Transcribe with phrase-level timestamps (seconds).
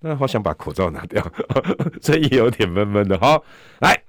[0.00, 1.24] 那好想把口罩拿掉，
[2.02, 3.18] 声音有点闷闷的。
[3.18, 3.40] 哈，
[3.80, 4.00] 来，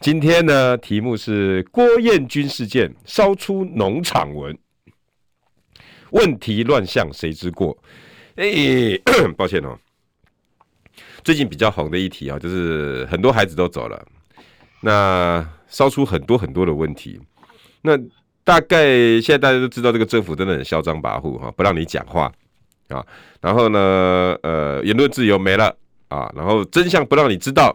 [0.00, 4.56] 今天呢，题目是郭彦军事件烧出农场文，
[6.10, 7.76] 问题乱象谁之过？
[8.36, 8.44] 哎、
[9.36, 9.78] 抱歉哦，
[11.22, 14.04] 最近比较红的一题啊，就是很多孩子都走了，
[14.80, 17.20] 那烧出很多很多的问题，
[17.82, 17.98] 那。
[18.42, 18.86] 大概
[19.20, 22.32] 现在大家都知道，这个政府真的很嚣张跋扈哈，不让你讲话
[22.90, 23.04] 啊，
[23.40, 25.74] 然后呢，呃，言论自由没了
[26.08, 27.74] 啊，然后真相不让你知道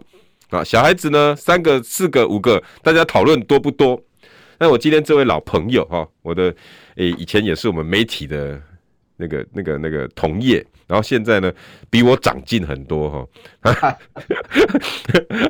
[0.50, 4.00] 啊，小孩子呢，三个、四个、五个，大家讨论多不多？
[4.60, 6.54] 那我今天这位老朋友哈，我的
[6.96, 8.62] 诶，以前也是我们媒体的
[9.18, 10.66] 那个、那个、那个同业。
[10.88, 11.52] 然后现在呢，
[11.90, 13.28] 比我长进很多哈，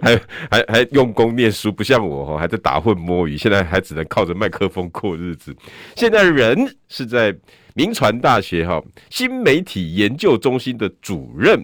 [0.02, 0.18] 还
[0.50, 5.54] 还还用功念书，不像我哈，还在打混摸鱼，现在还只能靠着麦克风过日子。
[5.98, 7.36] 现在人是在
[7.78, 11.62] 铭传大学哈新媒体研究中心的主任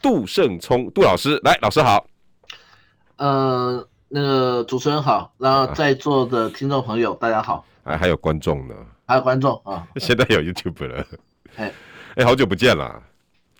[0.00, 2.06] 杜胜聪杜老师，来，老师好。
[3.16, 8.74] 呃，那个主持人好，然后在座的听众朋友大家好，还还有观众呢，
[9.06, 11.06] 还有观众啊，现在有 YouTube 了，
[11.56, 11.70] 哎
[12.14, 13.02] 哎，好久不见了。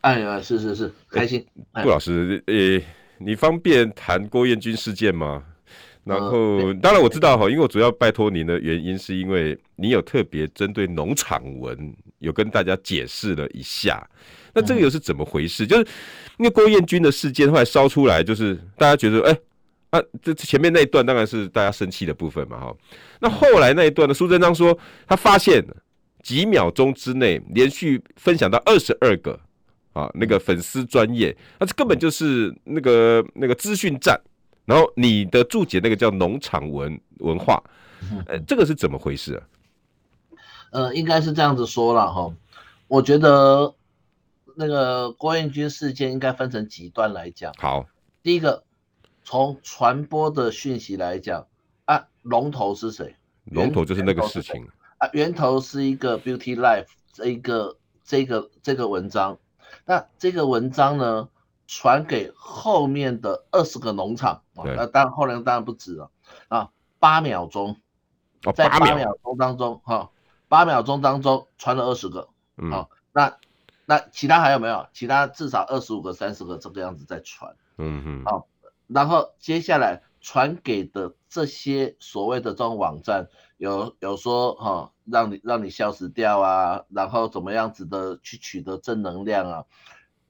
[0.00, 1.46] 哎呀，是是是，开心。
[1.82, 2.82] 杜老师，诶，
[3.18, 5.44] 你方便谈郭彦军事件吗？
[6.10, 14.04] 然后，当然我知道哈，因为我主要拜托您的原因，是因为你有特别针对农场文有跟大家解释了一下。
[14.52, 15.66] 那这个又是怎么回事？
[15.66, 15.86] 就是
[16.38, 22.76] 因为郭彦军的事件后来烧出来，就是大家觉得，哎，啊，这前面那一段当然是大家生气的部分嘛，哈。
[23.20, 24.14] 那后来那一段呢？
[24.14, 24.76] 苏贞昌说
[25.06, 25.64] 他发现
[26.22, 29.38] 几秒钟之内连续分享到二十二个。
[29.92, 34.16] 啊，那个粉丝专业，那这根本就是那个那个资讯战。
[34.70, 37.60] 然后你的注解那个叫农场文文化，
[38.28, 39.42] 呃，这个是怎么回事啊？
[40.70, 42.32] 呃，应该是这样子说了哈。
[42.86, 43.74] 我觉得
[44.54, 47.52] 那个郭彦军事件应该分成几段来讲。
[47.58, 47.84] 好，
[48.22, 48.62] 第一个
[49.24, 51.44] 从传播的讯息来讲
[51.86, 53.16] 啊，龙头是谁？
[53.46, 54.64] 龙头就是那个事情
[54.98, 59.36] 啊，源头是一个 Beauty Life 这一个这个这个文章。
[59.84, 61.28] 那这个文章呢，
[61.72, 64.42] 传给后面的二十个农场。
[64.56, 66.10] 啊，那当然后来当然不止了。
[66.48, 67.76] 啊，八秒钟，
[68.56, 69.16] 在八秒。
[69.22, 70.10] 钟当中哈，
[70.48, 72.28] 八秒钟当中传了二十个，
[72.72, 73.36] 好，那
[73.86, 74.84] 那其他还有没有？
[74.92, 78.48] 其他至少二十五个、三十个这个样子在传，嗯嗯，好，
[78.88, 84.90] 然后接下来传给的这些所谓的这种网站，有有说哈。
[85.10, 89.64] 让你让你消失掉啊，然后怎么样子的去取得正能量啊？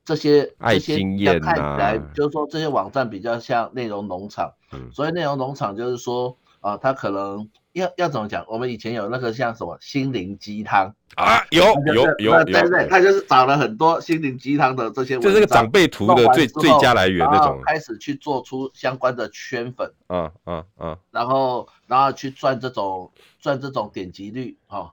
[0.05, 0.99] 这些这些
[1.41, 8.45] 看起来就是说这些网站比较像内容农场，嗯，所以内容农场就是说啊，它可能要要怎么讲？
[8.49, 23.11] 我们以前有那个像什么心灵鸡汤啊，有有有有，对对，他就是找了很多心灵鸡汤的这些，就是这个长辈图的最最佳来源那种，开始去做出相关的圈粉，嗯嗯嗯，然后然后去赚这种。
[23.43, 24.93] 赚这种点击率啊，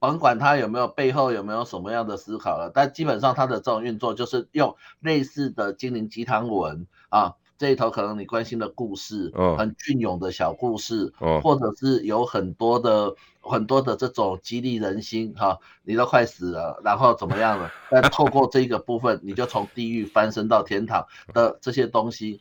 [0.00, 17.70] 甭管他有没有背后有没有什么样的思考了，但基本上他的这种运作就是用类似的精灵鸡汤文啊，这一头可能你关心的故事，很隽永的小故事，或者是有很多的很多的这种激励人心哈，你都快死了，然后怎么样了？
[17.90, 22.40] 但透过这个部分，你就从地狱翻身到天堂的这些东西，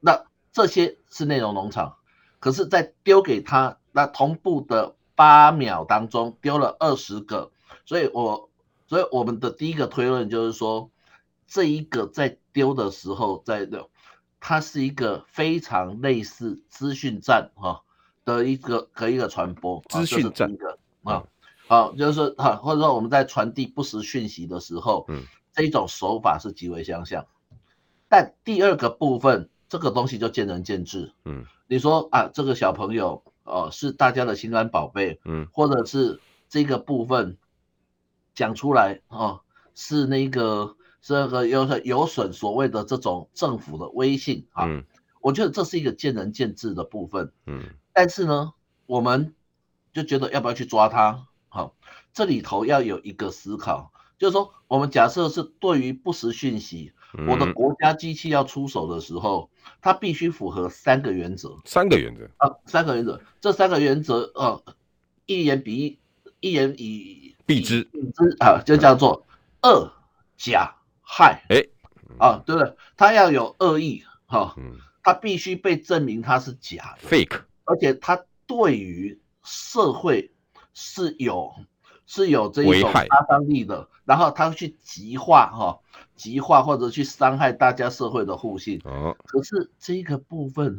[0.00, 1.96] 那这些是内容农场，
[2.38, 3.78] 可是再丢给他。
[3.90, 7.50] 那同步的八秒当中丢了二十个，
[7.84, 8.48] 所以我
[8.86, 10.88] 所以我们的第一个推论就是说，
[11.48, 13.88] 这一个在丢的时候在的，
[14.38, 17.82] 它是一个非常类似资讯战哈
[18.24, 20.48] 的一个和一个传播资讯战
[21.02, 21.24] 啊，
[21.66, 27.26] 好就是哈或者说我们在传递不实讯息的时候，嗯，这一种手法是极为相像，
[28.08, 33.20] 但第二个部分这个东西就见仁见智，嗯，你说啊这个小朋友。
[33.48, 37.36] 哦，是大家的心肝宝贝，嗯，或者是这个部分
[38.34, 39.40] 讲出来哦，
[39.74, 44.84] 是那个是那个有有损所谓的这种政府的威信啊，嗯，
[45.20, 47.62] 我觉得这是一个见仁见智的部分，嗯，
[47.92, 48.52] 但是呢，
[48.86, 49.34] 我们
[49.92, 51.26] 就觉得要不要去抓他？
[51.48, 51.74] 好，
[52.12, 56.92] 这里头要有一个思考，就是说，我们假设是对于不实讯息，
[57.26, 59.50] 我的国家机器要出手的时候，
[59.80, 61.56] 它必须符合三个原则。
[61.64, 62.28] 三个原则。
[62.36, 64.62] 啊，三个原则，这三个原则，呃，
[65.26, 65.98] 一言比一，
[66.40, 69.26] 一言以蔽之，蔽之啊，就叫做
[69.62, 69.90] 恶
[70.36, 71.42] 假害。
[71.48, 71.64] 哎，
[72.18, 72.74] 啊，对不对？
[72.96, 80.30] 他要有恶意，哈、啊，嗯，它必须被证明他是假的，fake，而且他对于社会
[80.74, 81.54] 是有
[82.08, 85.78] 是有这一种杀伤力的，然后它去极化，哈。
[86.16, 90.76] 极化或者去伤害大家社会的互信，哦，可是这个部分，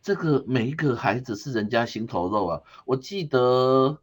[0.00, 2.62] 这个每一个孩子是人家心头肉啊！
[2.86, 3.98] 我记得，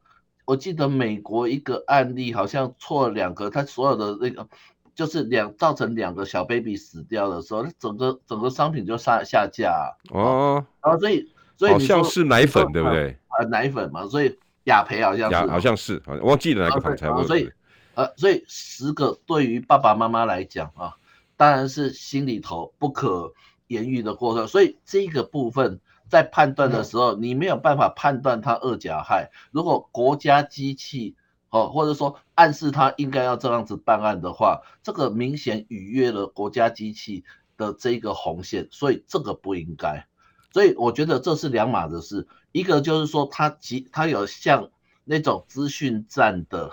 [0.45, 4.47] 我记得美国一个案例，好像错了两个，他所有的那个
[4.93, 13.17] 就是两造成两个小 baby 死掉的时候，整个整个商品就下下架啊，哦，然后所以所以好像是奶粉对不对？
[13.29, 17.49] 啊，奶粉嘛，所以雅培好像是，好像是，我忘记了哪个厂牌，所以。
[17.95, 20.97] 呃，所以十个对于爸爸妈妈来讲啊，
[21.37, 23.31] 当然是心里头不可
[23.67, 24.47] 言喻的过错。
[24.47, 25.79] 所以这个部分
[26.09, 29.29] 在判断的时候，你没有办法判断他恶甲害。
[29.51, 31.15] 如果国家机器
[31.51, 37.23] 哦，或者说暗示他应该要这样子办案的话，这个明显逾越了国家机器
[37.57, 40.03] 的这个红线，所以这个不应该。
[40.51, 42.27] 所以我觉得这是两码子事。
[42.53, 44.71] 一个就是说他极他有像
[45.03, 46.71] 那种资讯站的，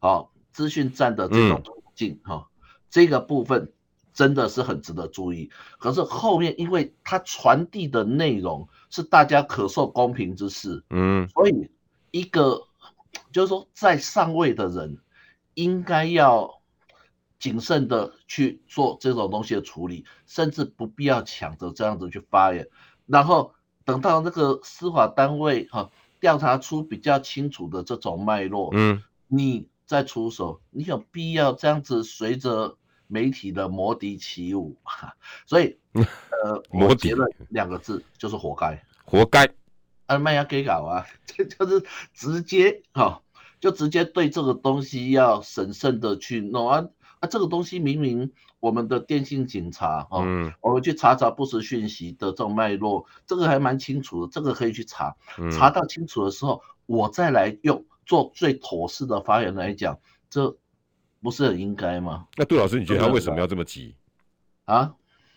[0.00, 0.28] 哦。
[0.50, 2.44] 资讯站的这种途径，哈，
[2.90, 3.72] 这个部分
[4.12, 5.48] 真的是很值得注意。
[5.78, 11.70] 可是后面，因为它传递的内容是大家可受公平之事，嗯，所以
[12.10, 12.60] 一个
[13.30, 14.98] 就是说，在上位的人
[15.54, 16.60] 应该要
[17.38, 22.66] 谨慎的去做这种东西的处理，甚至不必要抢着这样子去发言。
[23.06, 23.54] 然后
[23.88, 25.90] 等到那个司法单位哈
[26.20, 29.68] 调查出比较清楚的这种脉络，嗯，你。
[29.88, 32.76] 再出手，你有必要这样子随着
[33.06, 34.76] 媒体的摩笛起舞？
[35.46, 35.78] 所以，
[36.44, 39.48] 呃，摩敌了两个字就是活该，活该。
[40.04, 43.22] 啊，卖要给搞啊， 这就是直接哈、哦，
[43.60, 46.84] 就直接对这个东西要审慎的去弄啊
[47.20, 47.28] 啊！
[47.28, 55.16] 这个东西明明我们的电信警察哈，哦嗯、我们去查查不实讯息的这种脉络，这个还蛮清楚的，这个可以去查，
[55.52, 57.84] 查到清楚的时候，我再来用。
[58.08, 60.00] 做最妥适的发言来讲，
[60.30, 60.56] 这
[61.20, 62.26] 不是很应该吗？
[62.36, 63.94] 那杜老师，你觉得他为什么要这么急
[64.64, 64.94] 啊？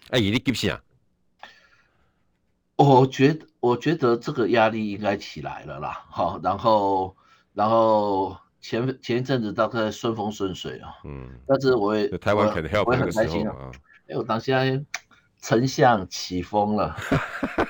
[0.10, 0.80] 哎，你急什么？
[2.78, 6.06] 我觉得，我觉得这个压力应该起来了啦。
[6.10, 7.14] 好，然后，
[7.54, 10.94] 然后前前一阵子大概顺风顺水啊。
[11.04, 11.28] 嗯。
[11.48, 13.72] 但是我也台湾可能 help 我也很开心啊。
[14.08, 14.86] 哎，我当现在
[15.42, 16.96] 丞相起风了，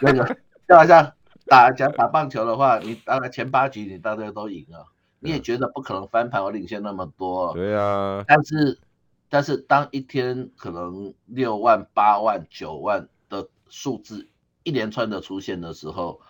[0.02, 1.12] 那个就好像。
[1.48, 4.86] 打讲打棒球的话，你大概前八局你大概都赢了，
[5.20, 7.52] 你也觉得不可能翻盘，我领先那么多。
[7.54, 8.24] 对啊。
[8.26, 8.80] 但是，
[9.28, 14.30] 但是当一天可能六万、八万、九万的数字
[14.64, 16.22] 一连串的出现的时候。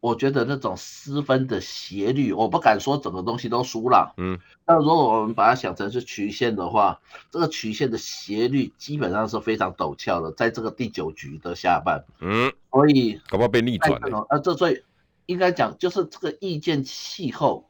[0.00, 7.00] 我觉得那种失分的斜率，我不敢说整个东西都输了，嗯，那如果我们把它想成是曲线的话，
[7.30, 14.82] 这个曲线的斜率基本上是非常陡峭的，在这个第九局的下半，嗯，所以搞不好被逆转了，啊，这所以
[15.26, 17.68] 应该讲就是这个意见气候，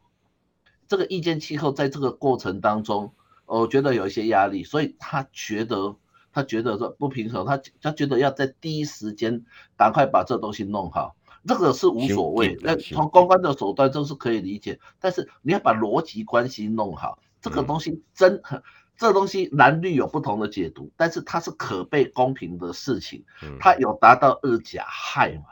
[0.87, 3.11] 这个意见气候在这个过程当中，
[3.47, 5.97] 我觉得有一些压力，所以他觉得
[6.31, 9.47] 他觉得说不平衡，他他觉得要在第一时间
[9.79, 11.15] 赶快把这东西弄好。
[11.49, 18.63] 这个是无所谓，那从公关的手段都是可以理解，但是你要把逻辑关系弄好，这个东西真，嗯、
[18.99, 23.25] 这东西蓝绿有不同的解读，但是它是可被公平的事情，
[23.59, 25.45] 它有达到二甲害嘛？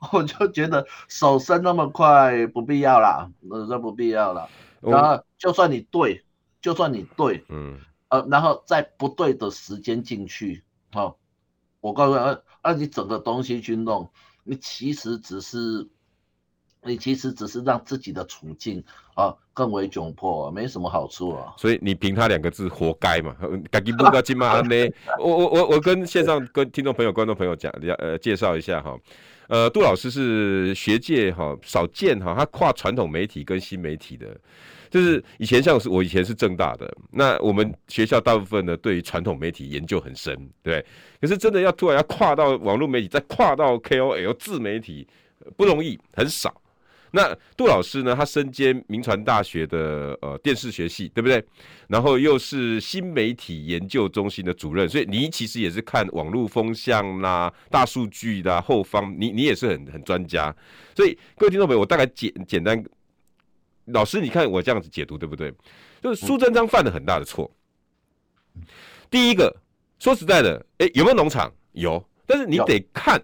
[0.00, 4.48] 嗯、 我就觉得手伸那么快不必要啦，那这不必要啦。
[4.80, 6.24] 然后就算你对，
[6.60, 7.78] 就算你对，嗯，
[8.08, 11.16] 呃，然后在不对的时间进去，好、哦，
[11.80, 14.10] 我告诉你，按、啊、你整个东西去弄。
[14.48, 15.86] 你其实只是，
[16.82, 18.82] 你其实只是让自己的处境
[19.14, 21.52] 啊更为窘迫，没什么好处啊。
[21.58, 23.36] 所以你凭他两个字，活该嘛？
[23.70, 24.90] 赶紧不要紧嘛呢？
[25.20, 28.98] 我我我我跟线上跟听众朋友、观众朋友讲，呃，介绍一下哈。
[29.48, 34.26] 呃，杜老师是学界哈少见哈，他跨传统媒体跟新媒体的。
[34.90, 40.84] 就是以前像是我以前是政大的，那我们学校大部分呢对于传统媒体研究很深，对。
[41.20, 45.06] 可是真的要突然要跨到网络媒体，再跨到 KOL 自媒体，
[45.56, 46.62] 不容易，很少。
[47.10, 51.42] 那杜老师呢，他身兼铭传大学的呃电视学系，对不对？
[51.88, 60.54] 然后又是新媒体研究中心的主任，所以你其实也是看网络风向啦、大数据的、后方，你你也是很很专家。
[60.94, 62.84] 所以各位听众朋友，我大概简简单。
[63.92, 65.52] 老师，你看我这样子解读对不对？
[66.02, 67.50] 就是苏贞昌犯了很大的错。
[69.10, 69.54] 第一个，
[69.98, 71.52] 说实在的，哎，有没有农场？
[71.72, 73.20] 有，但是你得看，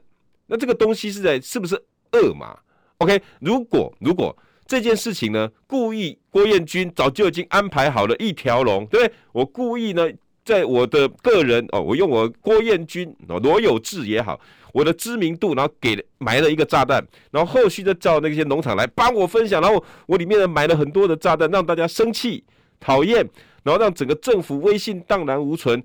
[0.47, 1.75] 那这个东西是在是不是
[2.13, 2.59] 恶嘛
[2.99, 9.15] ？OK，如果如果这件事情呢，故意郭彦军早就已经安排好了一条龙，对不对？
[9.33, 10.09] 我故意呢，
[10.45, 14.41] 在我的个人哦，我用我郭彦军哦，罗有志也好，
[14.75, 22.43] 我的知名度，然后给埋了一个炸弹，然后后续再叫那些农场来帮我分享，然后我里面呢埋了很多的炸弹，让大家生气
[22.81, 23.25] 讨厌，
[23.63, 25.81] 然后让整个政府威信荡然无存。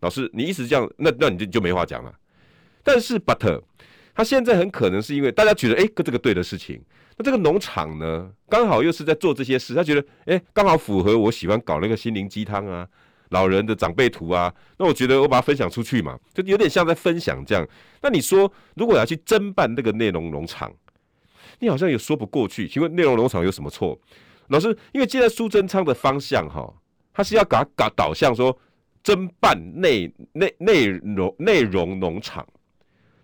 [0.00, 2.12] 老师，你一直这样，那那你就就没话讲了。
[2.82, 3.60] 但是，but
[4.14, 6.82] 他现在很可能是因为大家觉得，哎、欸，这个对的事情。
[7.18, 12.86] 那这个农场呢，刚好又是在做这些事，他觉得，哎、欸，刚好符合我喜欢搞那个心灵鸡汤啊，
[13.30, 14.52] 老人的长辈图啊。
[14.78, 17.66] 那我觉得我把它分享出去嘛，就有点像在分享这样。
[18.02, 20.72] 那你说，如果要去侦办那个内容农场，
[21.60, 22.68] 你好像也说不过去。
[22.68, 23.98] 请问内容农场有什么错？
[24.48, 26.72] 老师，因为现在苏贞昌的方向哈，
[27.12, 28.58] 他是要搞搞导向说。
[29.04, 32.44] 侦办内内内容内容农场，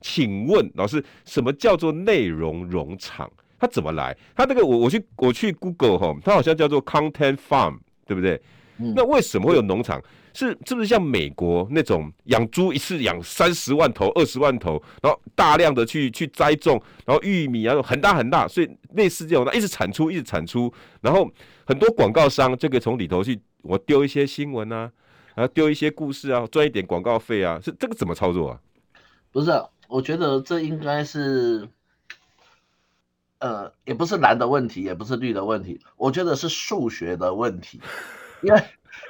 [0.01, 3.29] 请问老师，什么叫做内容农场？
[3.59, 4.17] 它怎么来？
[4.37, 8.41] 它这个我我去我去 Google 哈，它好像叫做 Content Farm，对不对？
[8.79, 10.03] 嗯、那为什么会有农场？
[10.35, 21.31] 是是不是像美国那种养猪一次养三十万头、二十万头，然后大量的去去栽种，然后玉米啊很大很大，所以类似这种，那一直产出一直产出，然后
[21.67, 24.91] 很多广告商就可以从里头去我丢一些新闻啊。
[25.35, 28.61] 然后丢一些故事啊，赚一点广告费啊，是这个怎么操作啊？
[29.31, 29.51] 不是，
[29.89, 31.67] 我觉得这应该是，
[33.39, 37.81] 呃，也不是蓝的问题，也不是绿的问题，我觉得是数学的问题，
[38.43, 38.63] 因为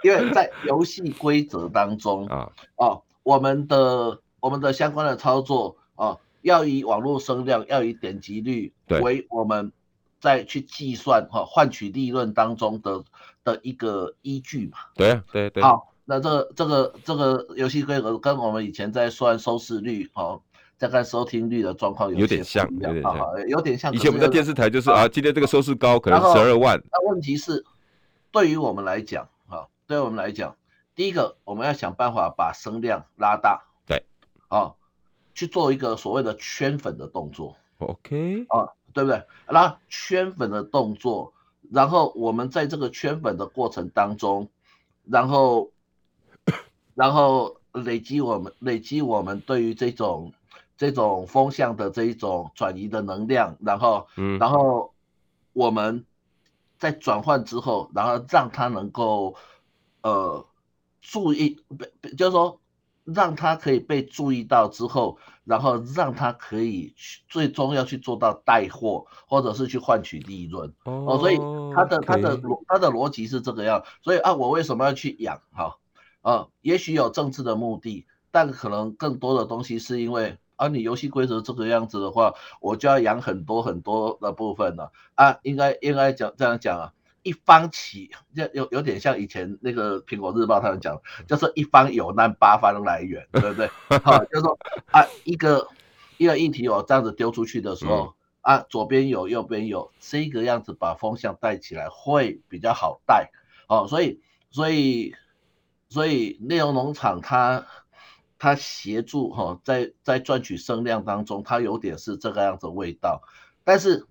[0.02, 9.72] 因为在游戏规则当中啊，哦，我们的我们的相关的操作啊，要以网络声量，要以点击率为我们
[10.20, 13.02] 再去计算哈换取利润当中的
[13.44, 14.78] 的一个依据嘛。
[14.94, 15.62] 对啊，对对。
[15.62, 15.88] 好。
[16.04, 20.42] 那这个这个这个游戏规则跟我们以前在算收视率哦，
[20.76, 23.94] 在看收听率的状况有，有点像，有点像，有点像。
[23.94, 26.76] 以前我们在电视台就是啊，今天这个收视高，可能十二万。
[26.90, 27.64] 那问题是，
[28.32, 30.56] 对于我们来讲啊，对于我们来讲，
[30.96, 34.04] 第一个我们要想办法把声量拉大，对，
[34.48, 34.74] 啊，
[35.34, 39.24] 去做一个所谓的圈粉的动作，OK，啊，对不对？
[39.48, 41.32] 那圈粉的动作，
[41.70, 44.48] 然后我们在这个圈粉的过程当中，
[45.04, 45.70] 然后。
[46.94, 50.30] 然后累积我们累积我们对于这种
[50.76, 54.92] 这种风向的这一种转移的能量，然后嗯，然后
[55.54, 56.04] 我们
[56.82, 59.36] 在转换之后，然后让他能够
[60.02, 60.44] 呃
[61.00, 61.56] 注意，
[62.18, 62.60] 就是说
[63.04, 71.36] 让他可以被注意到之后，然后让他可以去最终要去做到带货，或者是去换取利润哦，哦，所以
[71.72, 75.40] 他的他的逻它的逻辑是这个样，所以啊，我为什么要去养？
[75.52, 75.78] 哈？
[76.22, 86.92] 啊，也许有政治的目的，但可能更多的东西是因为啊，你游戏规则这个样子的话，我就要养很多很多的部分了啊，应该应该讲这样讲啊，
[87.24, 93.68] 一方起，有有有点像以前那个苹果日报他们讲，就是一方有难八方来援，对不对？
[94.04, 94.56] 好、啊，就是说
[94.92, 95.66] 啊，一个
[96.18, 103.32] 一个议题我这样子丢出去的时候、嗯、啊，左边有右边有，这个样子把风向带起来会比较好带，
[103.66, 104.20] 哦、啊，所以
[104.52, 105.14] 所以。
[105.88, 107.66] 所以内容农场它
[108.42, 113.22] 它协助哈，在在赚取声量当中，他有点是这个样子味道。
[113.62, 114.04] 但是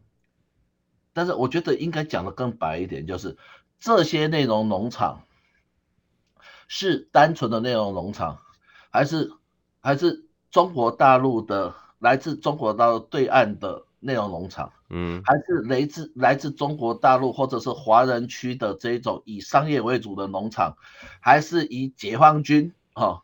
[1.11, 3.38] 但是我觉得应该讲的更白一点，就是
[3.77, 5.23] 这些内容农场
[6.69, 8.39] 是单纯的内容农场，
[8.89, 9.33] 还是
[9.81, 14.71] 还是中国大陆的来自中国大陆对岸的内容农场？
[14.88, 20.77] 嗯，还是来自来自中国大陆或者是华人区的这种以商业为主的农场，
[21.19, 23.21] 还是以解放军哈、哦、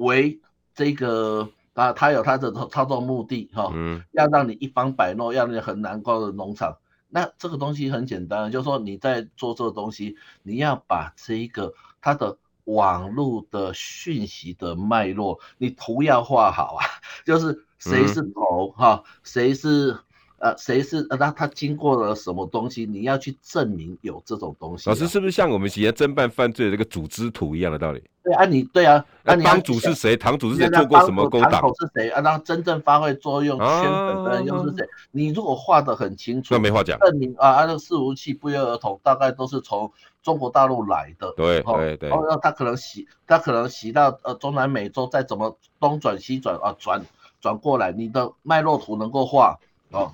[0.00, 0.40] 为
[0.74, 6.76] 这个啊，他有他的操作目的哈，嗯，要让你一方摆弄，要让你很难过的农场。
[7.08, 16.84] 那这个东西很简单，就是说你在做这个东西，你要把这一个它的网络的讯息的脉络，你图要画好啊，
[17.24, 19.96] 就是谁是头哈，谁是。
[20.40, 22.86] 呃，谁是呃，他他经过了什么东西？
[22.86, 24.88] 你要去证明有这种东西。
[24.88, 24.92] 啊。
[24.92, 28.02] 老师是不是像我们以前侦办犯罪的这个组织图一样的道理？
[28.22, 30.16] 对啊，你对啊，那帮主是谁？
[30.16, 30.68] 堂主是谁？
[30.70, 31.50] 做过什么勾当？
[31.50, 32.22] 堂口是谁啊？
[32.22, 34.88] 然后真正发挥作用、圈粉的人又是谁？
[35.10, 36.98] 你如果画的很清楚，那没话讲。
[37.00, 39.92] 证明啊，那个伺服器不约而同，大概都是从
[40.22, 41.30] 中国大陆来的。
[41.36, 42.08] 对对对。
[42.08, 47.02] 然后他可能洗，他可能洗到呃中南美洲，再怎么东转西转啊，转
[47.42, 49.58] 转过来，你的脉络图能够画
[49.90, 50.10] 哦。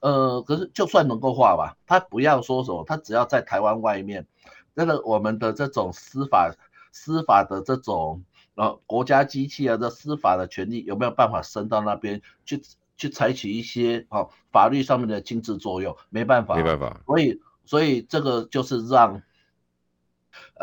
[0.00, 4.26] 呃，可是就算能够画吧，他不要说什么，他只要在台湾外面，
[4.74, 6.50] 那个我们的这种司法
[6.90, 12.62] 司法的这种呃，国家机器啊这司法的权利有没有办法伸到那边去
[12.96, 15.94] 去采取一些哦法律上面的经济作用？
[16.08, 17.00] 没办法，没办法。
[17.06, 19.22] 所以所以这个就是让，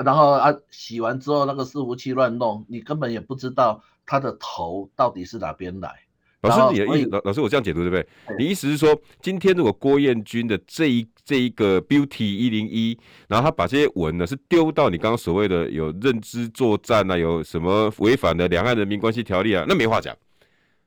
[0.03, 6.06] 然后啊洗完之后那个伺服器乱弄，你根本也不知道他的头到底是哪边来。
[6.41, 8.08] 老师，你的意思，老老师，我这样解读对不对？
[8.38, 20.15] 你意思是说，今天如果郭彦军的这一这一个 Beauty 一零一，然后他把这些文呢是丢到你刚刚所谓的有认知作战啊，有什么违反的两岸人民关系条例啊，那没话讲，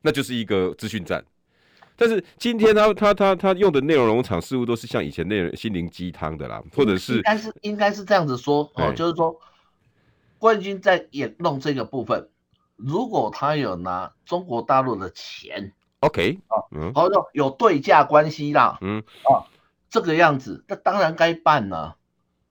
[0.03, 1.23] 那就是一个资讯战。
[1.97, 9.37] 但是今天他他他他用的内容农场似乎都是像以前那种心灵鸡汤的啦，或者是应该是应该是这样子说哦，就是说
[10.39, 12.29] 郭彦均在演弄这个部分。
[12.83, 19.45] 如果他有拿中国大陆的钱，OK 啊，嗯，好像有对价关系啦，嗯啊，
[19.91, 21.97] 这个样子，那当然该办了。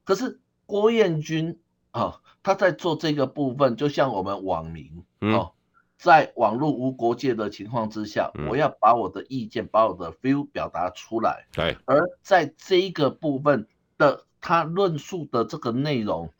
[0.03, 1.59] 可是郭彦军
[1.91, 5.51] 啊，他在做这个部分，就像我们网民，嗯、啊，
[5.97, 11.47] 在网络无国界的情况之下，嗯、我要把我的意见、把我的 view 表达出来。
[11.51, 13.67] 对，而在这一个部分
[13.97, 16.31] 的他论述的这个内容，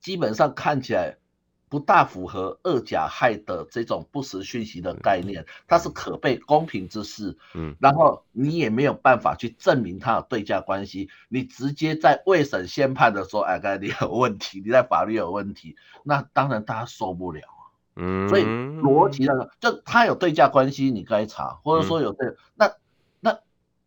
[0.00, 1.18] 基本上看起来。
[1.74, 7.36] 不大符合二甲害的这种不实讯息的概念，它是可被公平之事。
[7.54, 17.42] 嗯，然后你也没有办法去证明它有对价关系，你直接在未审先判的时候，哎，刚才你有问题，你在法律有问题，那当然大家受不了。
[17.96, 22.70] 嗯，所以逻辑那个，就它有对价关系，你该查，或者说有对、嗯、那。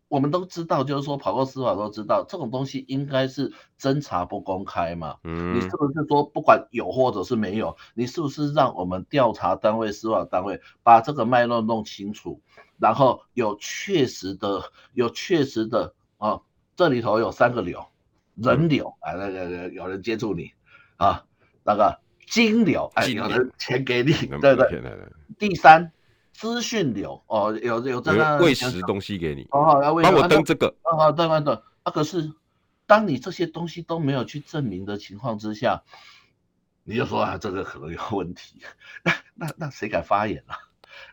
[0.08, 5.16] 我们都知道，就是说跑过司法都知道，这种东西应该是侦查不公开嘛。
[5.24, 12.40] 嗯，你是不是说不管有或者是没有，你是不是让我们调查单位、司法单位把这个脉络弄清楚，
[12.78, 14.62] 然后有确实的、
[14.94, 16.40] 有确实的啊，
[16.74, 17.84] 这里头有三个流，
[18.34, 20.52] 人流啊，那个有人接触你
[20.96, 21.22] 啊，
[21.62, 24.80] 那个金流哎，有人钱给你，对不对？
[25.38, 25.92] 第三。
[26.38, 31.90] 资讯流哦，有有这个喂食东西给你哦，要帮我登这个啊，啊，对对对啊。
[31.90, 32.32] 可是，
[32.86, 35.82] 当你这些东西都没有去证明的情况之下，
[36.84, 38.62] 你就说啊，这个可能有问题，
[39.02, 40.56] 那那那谁敢发言啊？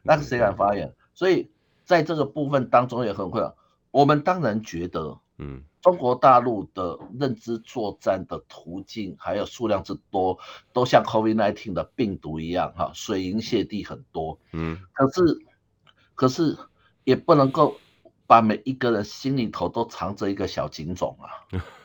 [0.04, 0.94] 那谁敢发言？
[1.16, 1.50] 所以
[1.86, 3.52] 在这个部分当中也很困难。
[3.90, 5.64] 我们当然觉得，嗯。
[5.86, 10.36] 中国大陆的认知作战的途径还有数量之多，
[10.74, 14.36] 都像 COVID-19 的病毒一样，哈，水银泻地很多。
[14.52, 15.40] 嗯，可是，
[16.16, 16.58] 可是
[17.04, 17.78] 也不能够
[18.26, 21.30] 把每一个人心里头都藏着一个小警种啊。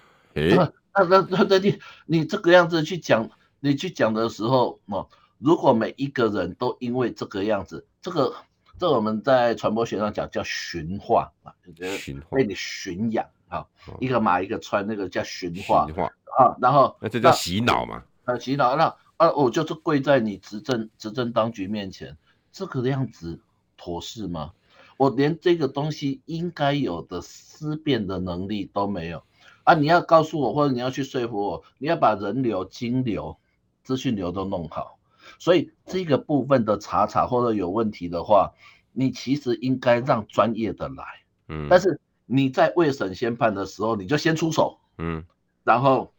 [0.32, 3.28] 诶，那那那那你你这个样子去讲，
[3.60, 8.34] 你去讲的时候，哦，如果每一个人都因为这个样子，这个
[8.78, 11.98] 这我们在传播学上讲叫驯化啊，就觉得
[12.30, 13.28] 被你驯养。
[13.50, 16.04] 好，一个马一个穿，那个叫驯化，驯化
[16.38, 18.00] 啊，然后那这叫洗脑嘛？
[18.24, 18.84] 啊，洗脑，那
[19.16, 22.16] 啊，我就是跪在你执政执政当局面前，
[22.52, 23.40] 这个样子
[23.76, 24.52] 妥适吗？
[24.96, 29.20] 我连这个东西应该有的思辨的能力都没有
[29.64, 29.74] 啊！
[29.74, 33.36] 你要告诉我，或者你要去说服我，你要把人流、金流、
[33.82, 34.96] 资讯流都弄好，
[35.40, 38.52] 所以这个部分的查查或者有问题的话，
[38.92, 41.04] 你其实应该让专业的来，
[41.48, 41.98] 嗯，但是。
[42.32, 45.24] 你在未审先判的时候，你就先出手，嗯，
[45.64, 46.14] 然后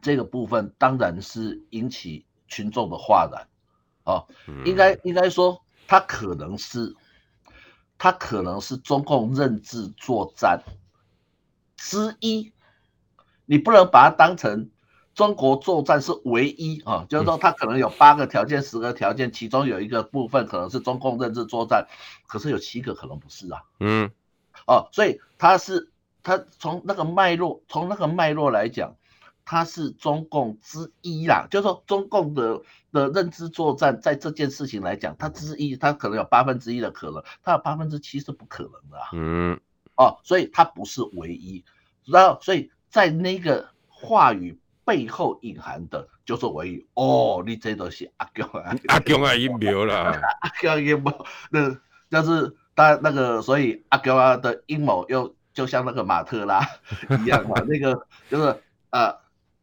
[0.00, 3.48] 这个部分当然是引起群众的哗然，
[4.04, 6.94] 哦，嗯、应该应该说，他可能是，
[7.98, 10.62] 他可能是中共认知作战
[11.76, 12.52] 之一，
[13.44, 14.70] 你不能把它当成
[15.16, 21.88] 中国作战是唯一啊、哦，就是说它可能有八个条件、十个条件，其中有一个部分可能是中共认知作战，
[22.28, 24.08] 可是有七个可能不是啊，嗯。
[24.66, 25.90] 哦，所以他是
[26.22, 28.96] 他从那个脉络，从那个脉络来讲，
[29.44, 31.46] 他是中共之一啦。
[31.50, 39.08] 就是说，中共的的认知作战，在这件事情来讲，他之一，他可能有八分之一的可能，他有八分之七是不可能的啊。
[39.12, 39.60] 嗯，
[39.96, 41.62] 哦，所以他不是唯一。
[42.06, 46.86] 然后，所以在那个话语背后隐含的就是唯一。
[46.94, 51.12] 哦，你这都是阿强啊，阿强啊阴谋啦， 阿强阴谋，
[51.50, 51.68] 那
[52.22, 52.56] 就是。
[52.74, 56.60] 但那个，所以阿娇啊的阴谋又就像那个马特拉
[57.22, 58.60] 一样嘛，那个就是
[58.90, 59.16] 呃，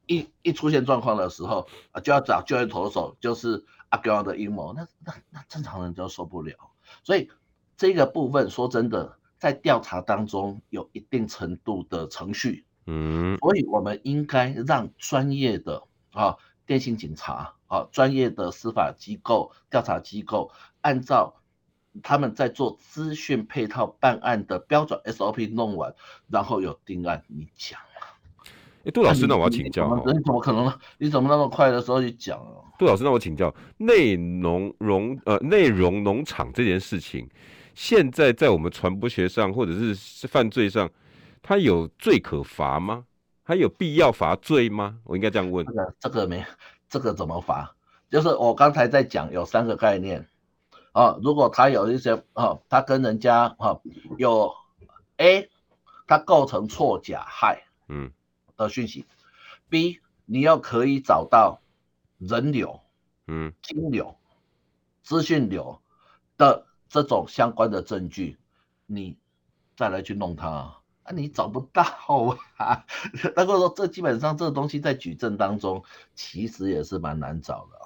[0.08, 6.56] 一一出现状况的时候啊，就要找救援投手，就是阿娇的阴谋，那那那正常人就受不了。
[7.04, 7.30] 所以
[7.76, 21.36] 这个部分说真的，在调查当中有一定程度的程序，嗯，所以我们应该让专业的啊电信警察啊专业的司法机构调查机构按照。
[22.02, 25.94] 他们在做资讯配套办案的标准 SOP 弄完，
[26.30, 27.80] 然后有定案，你讲
[28.84, 30.74] 哎，杜老师，那我要请教，你怎么可能？
[30.98, 32.66] 你怎么那么快的时候去讲啊？
[32.80, 37.30] 杜老师，那我请教，内农农呃内容农场这件事情，
[37.76, 40.90] 现在在我们传播学上或者是犯罪上，
[41.44, 43.06] 它有罪可罚吗？
[43.46, 44.98] 它有必要罚罪吗？
[45.04, 45.64] 我应该这样问。
[45.66, 46.44] 这个这个没，
[46.90, 47.76] 这个怎么罚？
[48.10, 50.28] 就是我刚才在讲有三个概念
[50.92, 53.80] 啊，如果他有一些啊，他跟人家啊
[54.18, 54.54] 有
[55.18, 55.50] A，
[56.06, 58.12] 他构成错假害嗯
[58.58, 59.16] 的讯息，嗯
[59.70, 61.62] ，B 你要可以找到
[62.18, 62.82] 人流
[63.28, 64.18] 嗯金流
[65.02, 65.82] 资讯流
[66.38, 68.38] 的这种相关的证据，
[68.86, 69.18] 你
[69.78, 71.84] 再来去弄他啊，你找不到
[72.58, 72.86] 啊。
[73.36, 77.81] 那个说这基本上这个东西在举证当中其实也是蛮难找的。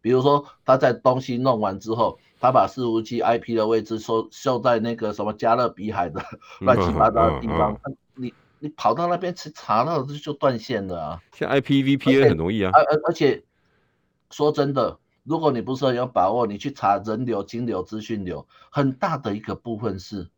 [0.00, 6.22] 比如说，他在东西弄完之后，他把伺服器 IP 的位置收收在那个什么加勒比海的
[6.60, 11.22] 乱七八糟的地方，嗯嗯嗯、你你跑到那边去查到就就断线了啊。
[11.32, 12.70] 像 IPVPN 很容易啊。
[12.72, 13.42] 而而而且
[14.30, 20.28] 说真的，如果你不是很有把握，你去查人流、金流、资讯流，很大的一个部分是，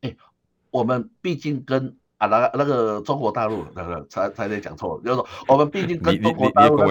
[0.00, 0.16] 哎，
[0.70, 1.96] 我们毕竟跟。
[2.18, 6.84] 啊，那那个中国大陆那个才才得讲错，就是说我们毕竟跟中国大陆的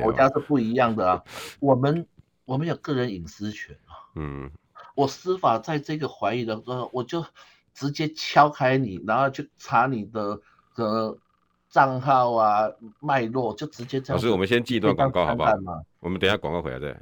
[0.00, 1.22] 国家是不一样的啊。
[1.60, 2.06] 我们
[2.44, 3.98] 我们有个人隐私权啊。
[4.14, 4.50] 嗯，
[4.94, 7.24] 我司法在这个怀疑的时候，我就
[7.74, 10.40] 直接敲开你，然后去查你的
[10.76, 11.18] 呃
[11.68, 14.16] 账号啊脉络，就直接这样。
[14.16, 15.52] 老师，我们先记一段广告好不好？
[15.98, 16.96] 我们等一下广告回来再。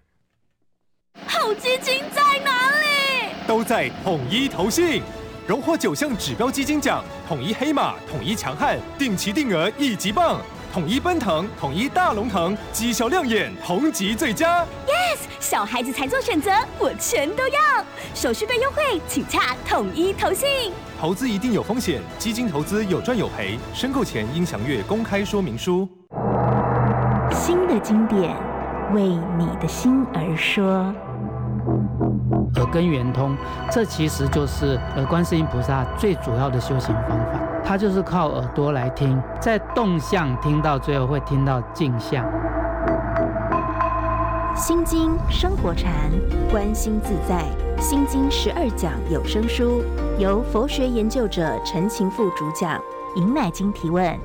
[1.26, 3.46] 好基金在哪里？
[3.46, 5.02] 都在统一投信。
[5.48, 10.38] 荣获九项指标基金奖，统一黑马，统一强悍，定期定额一级棒，
[10.70, 14.62] 统一奔腾，统一大龙腾，绩效亮眼，同级最佳。
[14.86, 17.58] Yes，小孩子才做选择，我全都要。
[18.14, 20.70] 手续费优惠，请洽统一投信。
[21.00, 25.88] 投资一定有风险，基金投资有赚有赔，申购前应详阅公开说明书。
[27.32, 28.36] 新的经典，
[28.92, 29.00] 为
[29.38, 30.94] 你的心而说。
[32.56, 33.36] 耳根圆通，
[33.70, 37.40] 这其实就是耳观世音菩萨最主要的修行方法。
[37.64, 42.24] 他就是靠耳朵来听，在动向听到最后会听到静相。
[44.56, 45.92] 心经生活禅，
[46.50, 47.44] 观心自在。
[47.80, 49.82] 心经十二讲有声书，
[50.18, 52.80] 由佛学研究者陈晴富主讲，
[53.14, 54.18] 尹乃菁提问，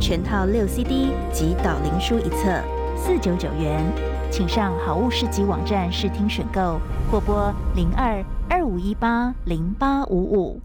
[0.00, 2.62] 全套六 CD 及导灵书一册，
[2.96, 3.84] 四九九元。
[4.30, 6.80] 请上好物市集网站试听选购，
[7.10, 10.60] 或拨零二二五一八零八五五。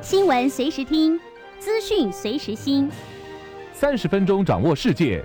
[0.00, 1.18] 新闻随时听，
[1.58, 2.88] 资讯随时新。
[3.72, 5.24] 三十分钟掌握世界，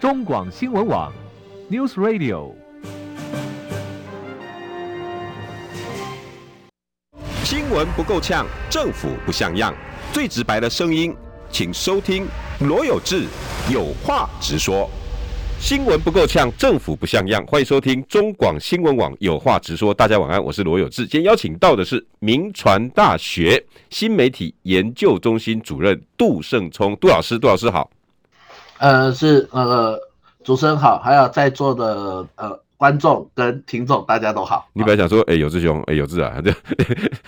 [0.00, 1.12] 中广新闻网
[1.70, 2.52] ，News Radio。
[7.42, 9.74] 新闻不够呛，政府不像样，
[10.12, 11.14] 最直白的声音，
[11.54, 12.26] 请收听
[12.62, 13.26] 罗有志。
[13.72, 14.90] 有话直说，
[15.60, 17.46] 新闻不够呛，政府不像样。
[17.46, 19.94] 欢迎收听中广新闻网有话直说。
[19.94, 21.06] 大家晚安，我是罗有志。
[21.06, 27.88] 今天邀请到的是铭传大学新媒体研究中心主任杜胜聪，杜老师，杜老师好。
[28.78, 29.96] 呃，是呃，
[30.42, 32.63] 主持人好，还有在座的呃。
[32.76, 34.68] 观众跟听众大家都好。
[34.72, 36.52] 你本来想说，哎、欸，有志兄，哎、欸，有志啊， 这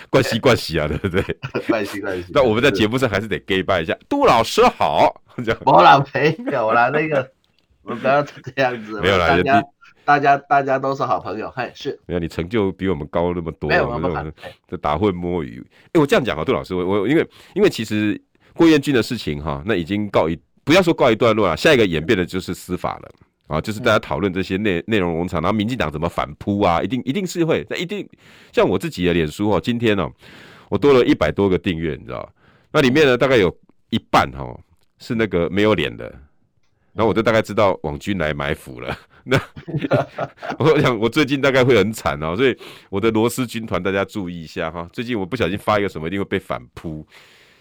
[0.09, 1.23] 关系关系啊，对不对？
[1.67, 2.31] 关系关系。
[2.33, 5.21] 但我们在节目上还是得 gay 拜一下，杜老师好。
[5.43, 5.59] 这样。
[5.65, 7.31] 我啦，没有啦，那个
[7.83, 8.99] 我不要这样子。
[9.01, 9.63] 没有啦，大家
[10.03, 11.99] 大家大家都是好朋友，嘿，是。
[12.05, 14.31] 没有，你成就比我们高那么多，没有那么
[14.67, 15.63] 这打混摸鱼。
[15.87, 18.19] 哎、欸，我这样讲啊，杜老师，我我因为因为其实
[18.53, 23.09] 郭彦军的事情哈，那已经告一不要说告一段落了，下一个演变的就是司法了。
[23.47, 26.81] 啊，就是大家讨论这些内内容农场，然后民进党怎么反扑啊？
[26.81, 28.07] 一定一定是会，那一定
[28.51, 30.11] 像我自己的脸书哦，今天、哦，
[30.69, 32.29] 我多了一百多个订阅，你知道？
[32.71, 33.55] 那里面呢，大概有
[33.89, 34.59] 一半哈、哦、
[34.99, 36.05] 是那个没有脸的，
[36.93, 38.97] 然后我就大概知道网军来埋伏了。
[39.23, 39.37] 那
[40.59, 42.57] 我想我最近大概会很惨哦，所以
[42.89, 44.89] 我的螺丝军团大家注意一下哈。
[44.91, 47.05] 最近我不小心发一个什么，一定会被反扑。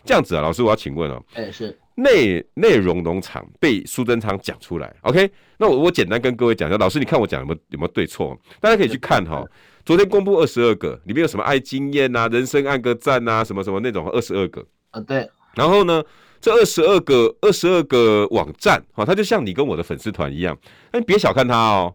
[0.04, 1.78] 这样子啊，老师，我要请问哦，哎、欸、是。
[1.96, 5.30] 内内容农场被苏贞昌讲出来，OK？
[5.58, 8.38] 那我我简单跟各位讲一下，老师你看我讲有没有有没有对错？
[8.60, 9.42] 大家可以去看哈，
[9.84, 15.26] 昨天公布二十二个，里面有什么爱经验啊、人生按个赞啊，什么什么那种二十二个啊，对。
[15.54, 16.04] 然后呢，
[16.38, 20.54] 这二十二个二十二个网站，哈，它就像你跟我的粉丝团一样，
[20.92, 21.94] 那你别小看它哦。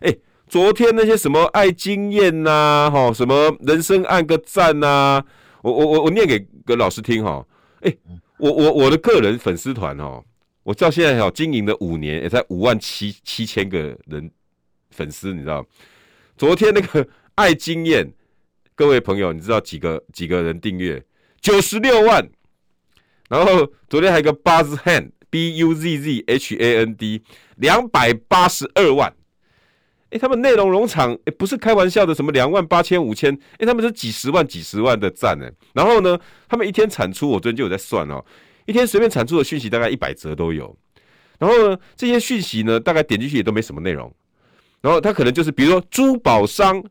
[0.00, 0.12] 哎，
[0.48, 5.22] 昨天那些什么爱经验呐，哈，什么人生按个赞呐，
[5.62, 7.46] 我我我我念给个老师听哈，
[7.82, 7.96] 哎。
[8.38, 10.24] 我我我的个人粉丝团哦，
[10.62, 14.30] 我到现在哦经营了五年，也才五万七七千个人
[14.90, 15.66] 粉丝，你知道？
[16.36, 18.12] 昨天那个 爱经验，
[18.74, 21.02] 各位朋友，你知道几个几个人订阅？
[21.40, 22.28] 九十六万。
[23.28, 27.22] 然后昨天还有个 Buzz Hand，B U Z Z H A N D，
[27.56, 29.12] 两百八十二万。
[30.10, 35.50] 哎，他们内容农场，不是开玩笑的，什么两万八千五千，哎，他们是几十万几十万的赞呢。
[35.72, 38.24] 然后呢，他们一天产出，我昨天就有在算哦，
[38.66, 40.76] 一天随便产出的讯息大概一百则都有。
[41.38, 44.12] 然后呢，这些讯息呢，大概点进去也都没什么内容。
[44.80, 46.82] 然后他可能就是比如说珠宝商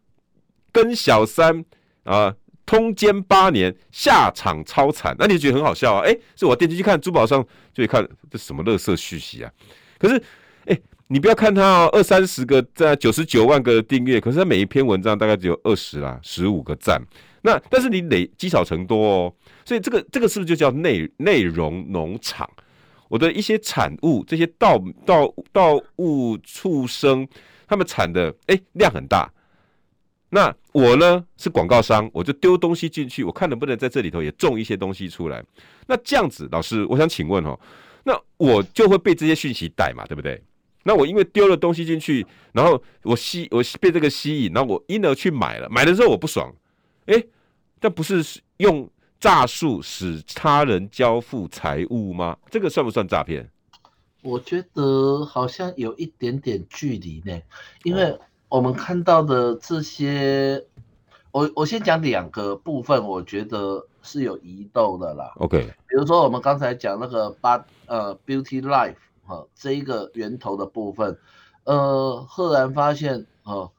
[0.72, 1.64] 跟小三
[2.04, 2.36] 啊。
[2.68, 6.02] 通奸八年，下场超惨，那你就觉得很好笑啊？
[6.04, 7.40] 哎、是我点进去看珠宝商，
[7.72, 9.52] 就会看这什么垃圾讯息啊？
[10.00, 10.20] 可是，
[10.66, 10.76] 哎、
[11.08, 17.00] 你不要看他哦，二三十个在九十九万个订阅，可是他每一篇文章大概只有二十啦，十五个赞。
[17.44, 22.50] 那但是你累积少成多哦，所以这个这个是不是就叫内内容农场？
[23.08, 27.28] 我的一些产物，这些盗盗盗物畜生，
[27.68, 29.32] 他们产的哎、量很大。
[30.30, 35.44] 那我呢是广告商，我就丢东西进去，我看能不能在这里头也种一些东西出来。
[35.86, 37.58] 那这样子，老师，我想请问哦，
[38.04, 40.42] 那我就会被这些讯息带嘛，对不对？
[40.86, 46.54] 那我因为丢了东西进去，然后我吸我被这个吸引，然后我因而去买了，买了之后我不爽，
[47.08, 47.22] 哎，
[47.80, 48.24] 但不是
[48.58, 52.38] 用诈术使他人交付财物吗？
[52.50, 53.50] 这个算不算诈骗？
[54.22, 57.42] 我觉得好像有一点点距离呢，
[57.84, 58.18] 因为。
[58.48, 60.64] 我们看到的这些，
[61.32, 65.34] 我我先讲两个部分，我觉得是有疑窦的啦。
[65.38, 68.96] OK，比如说我们刚才讲那个八呃 Beauty Life
[69.26, 71.20] 哈这一个源头的部分，
[71.64, 73.70] 呃，赫然发现啊，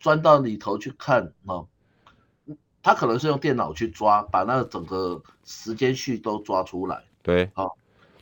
[0.00, 1.64] 钻到里头去看啊，
[2.82, 7.02] 他可能是用电脑去抓，把那个整个时间序都抓出来。
[7.22, 7.76] 对，好，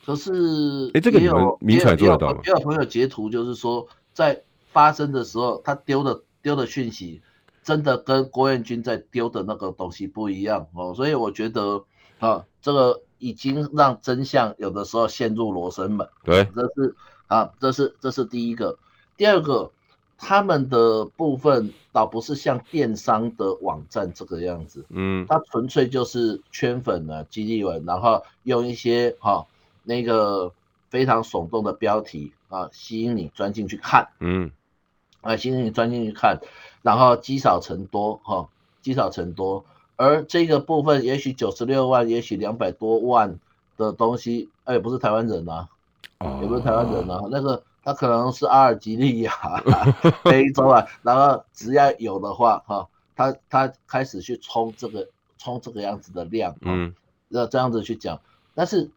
[0.05, 2.40] 可是哎，这个有明传做得到吗？
[2.44, 4.42] 也有朋友截图，就是说在。
[4.75, 7.23] 发生的时候，他丢的丢的讯息，
[7.62, 11.85] 真的跟郭彦军在丢的那个东西不一样哦，所以我觉得
[12.18, 16.06] 啊，这个已经让真相有的时候陷入罗生门。
[16.22, 16.94] 对，这是
[17.26, 18.78] 啊，这是这是第一个。
[19.16, 19.70] 第二个，
[20.18, 29.46] 他们的部分倒不是像电商的网站这个样子，嗯，它纯粹就是圈粉啊激励文，然后用一些哈、啊、
[29.84, 30.52] 那个
[30.90, 34.50] 非常耸动的标题啊，吸引你钻进去看，嗯。
[35.22, 36.40] 啊，吸引你钻进去看，
[36.82, 38.48] 然后积少成多，哈、哦，
[38.82, 39.64] 积少成多。
[39.96, 43.38] 而这个部分，也许九十六万，也许两百多万
[43.76, 45.68] 的东西，哎，不是台湾人啊，
[46.40, 49.33] 也不是台湾人啊，那个他可能是阿尔及利亚、
[50.24, 56.94] 非洲啊，然后只要有的话，哈、哦，他他开始去冲这个冲这个样子的量，嗯，
[57.28, 58.20] 要这样子去讲，
[58.54, 58.90] 但是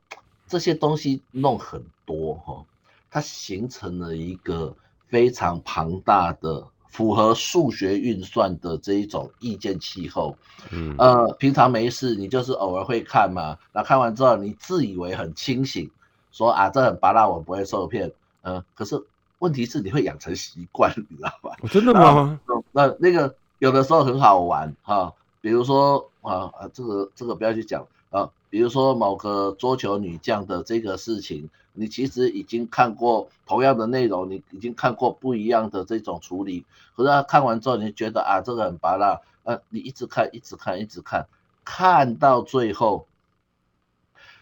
[0.47, 2.65] 这些东西弄很多，哈、哦，
[3.10, 4.75] 它形成了一个。
[5.10, 10.36] 非常庞大的、符合数学运算的这一种意见气候，
[10.71, 15.89] 嗯，呃，平常没事，你就是偶尔会看嘛，那看完之后，你自以为很清醒，
[16.32, 18.08] 说啊，这很芭乐，我不会受骗，
[18.41, 19.00] 嗯、呃，可是
[19.39, 21.56] 问题是你会养成习惯，你知道吧？
[21.69, 22.39] 真的吗？
[22.71, 31.50] 那那个有的时候很好玩哈，比如说啊啊，这个这个不要去讲啊，比如说某个桌球女将的这个事情。
[31.79, 41.27] 你其实已经看过同样的内容，你已经看过不一样的这种处理，可是看完之后，你觉得啊，这个很芭乐，呃，你一直看，一直看，一直看，
[41.63, 43.05] 看到最后，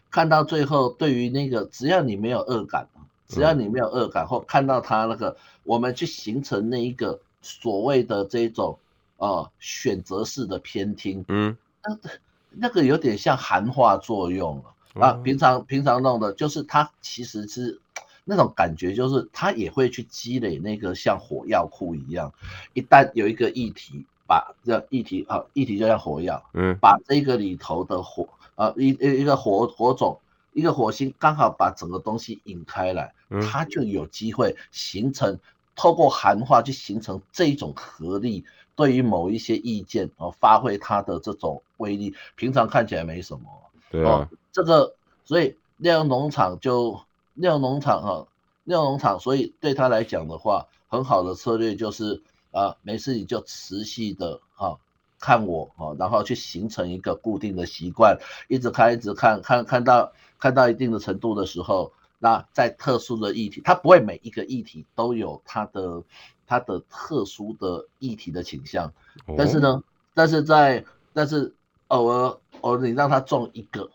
[0.09, 2.87] 看到最后，对于那个只要你没有恶感，
[3.27, 8.79] 只要你没有恶感，或看到他那个，我们去形成那一个所谓的这种
[9.17, 12.11] 呃选择式的偏听，嗯，那
[12.49, 14.63] 那个有点像含化作用了。
[14.69, 14.74] 啊，
[15.23, 17.79] 平常平常弄的，就是他其实是
[18.23, 22.33] 那种感觉，就是他也会去积累那个像火药库一样，
[22.73, 30.17] 一旦有一个议题，把这议题啊，议题就像火药，嗯，把这个里头的火啊，一一一个火火种，
[30.53, 33.13] 一个火星刚好把整个东西引开来，
[33.51, 35.37] 它就有机会形成，
[35.75, 38.43] 透过含化去形成这种合力，
[38.75, 43.45] 对于某一些意见啊，发挥它的这种威力，平常看起来没什么，
[43.91, 44.27] 对啊。
[44.55, 46.97] 这个，所以酿农场就
[47.33, 48.25] 酿农场哈，
[48.63, 54.77] 酿农场，所以对他来讲的话，很好的策略就是啊，没事你就持续的啊
[55.19, 66.01] 看我哈，然后去形成一个固定的习惯，一直看一直看，看看到看到一定的程度的时候，那在特殊的议题，它不会每一个议题都有它的
[66.47, 68.89] 它的特殊的议题的倾向，
[69.37, 71.53] 但是呢，但是在但是
[71.89, 73.89] 偶尔偶尔你让他中一个。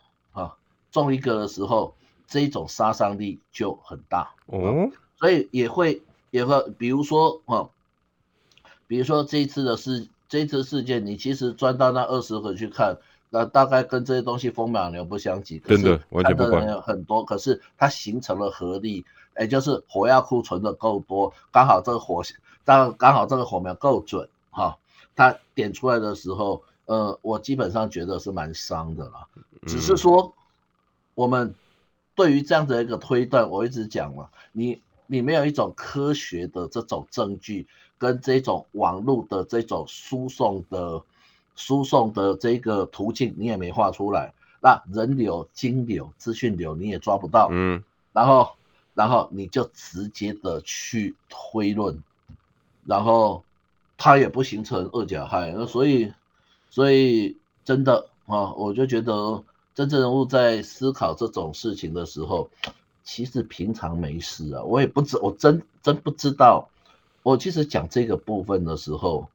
[0.91, 1.95] 中一个的时候，
[2.27, 7.69] 这一种杀伤力就很大哦，所以也会也会，比如说啊，
[8.87, 12.97] 比如说这一次的事，这一次事件，你其实钻到那二十个去看，
[13.31, 16.69] 那，大概跟这些东西风马牛不相及，真的完全不关。
[16.69, 19.05] 有很多，可是它形成了合力，
[19.39, 22.23] 也就是火药库存的够多，刚好这个火，
[22.65, 24.77] 刚刚好这个火苗够准哈，
[25.15, 29.27] 它点出来的时候，呃，我基本上觉得是蛮伤的啦。
[29.67, 30.33] 只是说，
[31.21, 31.55] 我们
[32.15, 37.67] 对于这样的一个推断，我一直讲嘛，你你没有一种科学的这种证据，
[37.99, 41.03] 跟这种网络的这种输送的。
[41.57, 48.53] 输送的这个途径你也没画出来，那人流、金流、资讯流你也抓不到，嗯，然后，
[48.95, 52.03] 然后你就直接的去推论，
[52.87, 53.45] 然后
[53.99, 56.11] 它也不形成二甲亥，那所以，
[56.71, 62.49] 所以真的啊，我就觉得真正人物在思考这种事情的时候，
[63.05, 66.69] 其实平常没事啊，我也不知，我真真不知道，
[67.23, 69.29] 我其实讲这个部分的时候。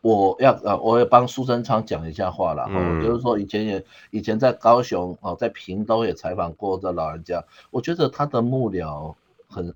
[0.00, 2.66] 我要呃，我也帮苏贞昌讲一下话了。
[2.68, 7.44] 嗯，就是说以前也以前在高雄哦，在屏东也采访过这老人家。
[7.72, 9.16] 我觉得他的幕僚
[9.48, 9.74] 很，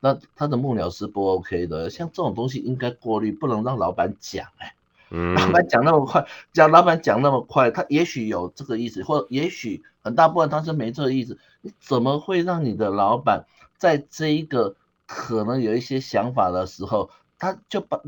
[0.00, 1.88] 那他的幕僚是不 OK 的。
[1.88, 4.74] 像这种东西应该过滤，不能让老板讲哎。
[5.14, 5.34] 嗯。
[5.34, 11.38] 老板讲那么快，讲老板讲那么快，他也许有这个意思，或也许很大部分他是没这个意思。
[11.60, 13.46] 你怎么会让你的老板
[13.78, 18.00] 在这一个可能有一些想法的时候，他就把？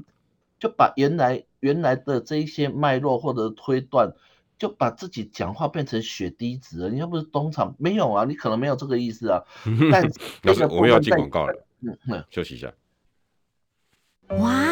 [0.59, 4.11] 就把原来原来的这一些脉络或者推断，
[4.59, 6.88] 就把自己讲话变成血滴子了。
[6.88, 9.45] 你又不是东厂，没有啊，你可能没有这个意思啊。
[9.92, 10.11] 但
[10.45, 12.73] 要是我们要进广告了，嗯嗯，休息一下。
[14.29, 14.64] 哇，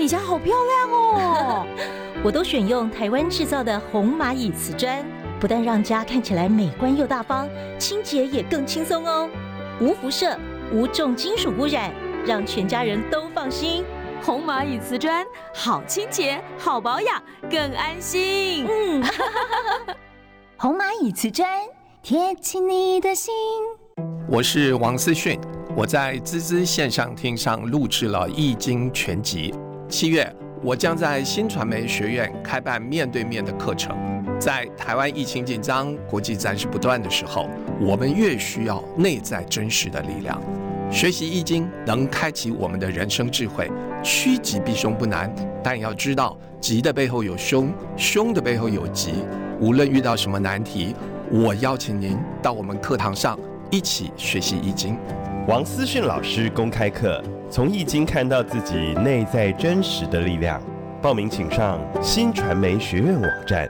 [0.00, 1.66] 你家好漂亮哦！
[2.24, 5.04] 我都选用台湾制造的红蚂蚁瓷砖，
[5.38, 7.46] 不但让家看起来美观又大方，
[7.78, 9.28] 清洁也更轻松哦，
[9.78, 10.38] 无辐射，
[10.72, 11.92] 无重金属污染，
[12.24, 13.84] 让全家人都放心。
[14.22, 15.22] 红蚂蚁瓷砖，
[15.54, 18.66] 好清洁，好保养，更安心。
[18.66, 19.04] 嗯，
[20.56, 21.46] 红蚂蚁瓷砖，
[22.02, 23.34] 贴近你的心。
[24.26, 25.38] 我是王思训，
[25.76, 29.52] 我在滋滋线上听上录制了《易经全集》。
[29.90, 33.96] 七月，我将在新传媒学院开办面对面的课程。
[34.38, 37.48] 在台湾疫情紧张、国际战事不断的时候，
[37.80, 40.40] 我们越需要内在真实的力量。
[40.92, 43.68] 学习易经能开启我们的人生智慧，
[44.00, 49.24] 趋吉避凶不难，但要知道吉的背后有凶，凶的背后有吉。
[49.60, 50.94] 无论遇到什么难题，
[51.32, 53.36] 我邀请您到我们课堂上
[53.70, 54.96] 一起学习易经。
[55.48, 60.60] 王思训老师公开课，从易经看到自己内在真实的力量。
[61.00, 63.68] 报名请上新传媒学院网站。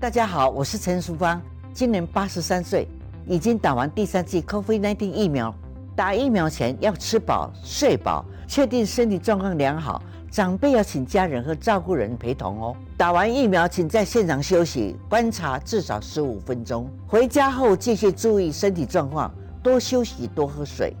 [0.00, 1.42] 大家好，我是陈淑芳，
[1.74, 2.86] 今年八十三岁，
[3.26, 5.52] 已经打完第三剂 COVID-19 疫苗。
[5.96, 10.00] 打疫苗前要吃饱睡饱，确定身体状况良好。
[10.30, 12.76] 长辈要请家人和照顾人陪同哦。
[12.96, 16.88] 打完疫苗，请在现场休息观察至少十五分钟。
[17.06, 20.94] 回家后继续注意身体状况，多休息，多喝水。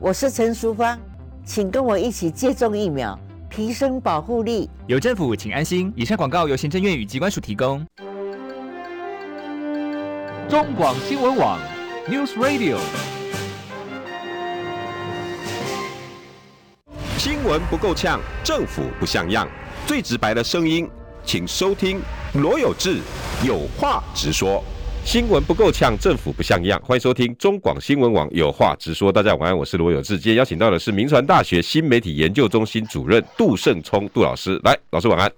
[0.00, 0.98] 我是陈淑芳，
[1.44, 3.16] 请跟我一起接种疫苗，
[3.48, 4.68] 提升保护力。
[4.86, 5.92] 有政府，请安心。
[5.94, 7.86] 以上广告由行政院与机关署提供。
[10.48, 11.60] 中广新闻网
[12.08, 12.78] ，News Radio。
[17.16, 19.48] 新闻不够呛，政府不像样，
[19.86, 20.88] 最直白的声音，
[21.24, 22.00] 请收听
[22.34, 22.98] 罗有志
[23.44, 24.64] 有话直说。
[25.10, 29.10] 新闻不够呛，政府不像样，欢迎收听中广新闻网有话直说。
[29.10, 30.16] 大家晚安，我是罗有志。
[30.16, 35.32] 今天邀请到的是铭传大学新媒体研究中心主任杜胜聪杜老师，来，老师晚安。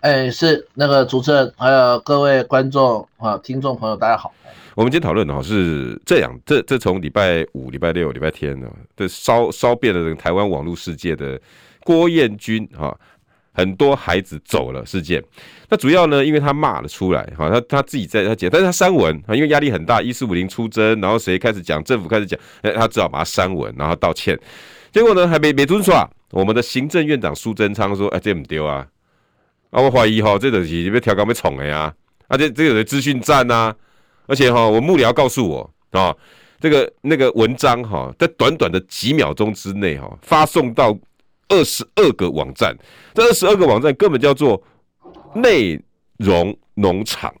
[0.00, 4.30] 哎，是那个主持人，还有各位观众啊，听众朋友，大家好。
[4.74, 11.40] 我们今天讨论的哈是这样，这这从礼拜五、礼拜六、礼拜天呢，这烧烧遍了台湾网络世界的
[11.82, 12.94] 郭彦均哈，
[13.54, 15.22] 很多孩子走了事件。
[15.70, 24.38] 那主要呢，因为他骂了出来哈，他他自己在他讲，但是他删文啊，因为压力很大，一四五零出征，然后谁开始讲，政府开始讲，哎，他只好把它删文，然后道歉。
[24.92, 26.08] 结果呢，还没没遵守啊。
[26.30, 28.86] 我们的行政院长苏贞昌说，哎，这不丢啊，
[29.70, 31.94] 啊，我怀疑哈，这东西被调高被宠了呀，
[32.26, 33.74] 啊，这这有的资讯站呐。
[34.26, 36.14] 而且哈，我幕僚告诉我啊，
[36.58, 40.96] 这个那个文章哈，在短短的几秒钟之内哈，发送到
[41.48, 42.76] 二十二个网站，
[43.14, 44.62] 这二十二个网站根本叫做
[45.34, 45.80] 内
[46.18, 47.34] 容农场。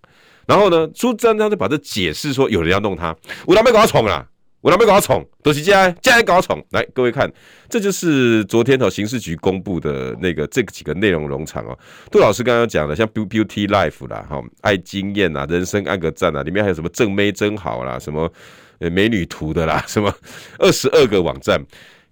[0.46, 4.26] 然后呢，苏贞昌就把这解释说，有人要弄他，我哪没搞他宠啊？
[4.60, 5.26] 我哪没搞他宠？
[5.42, 6.62] 都是这样，这样搞宠。
[6.70, 7.30] 来，各位看，
[7.68, 11.78] 这就是昨天哦，刑事局公布的那个这几个内容农场哦。
[12.10, 18.30] 杜老师刚刚讲的，像 Beauty Life 啦，哈，爱经验啊，人生按个赞啊，里面还有什么正妹真好啦，什么
[18.78, 20.12] 美女图的啦，什么
[20.58, 21.58] 二十二个网站。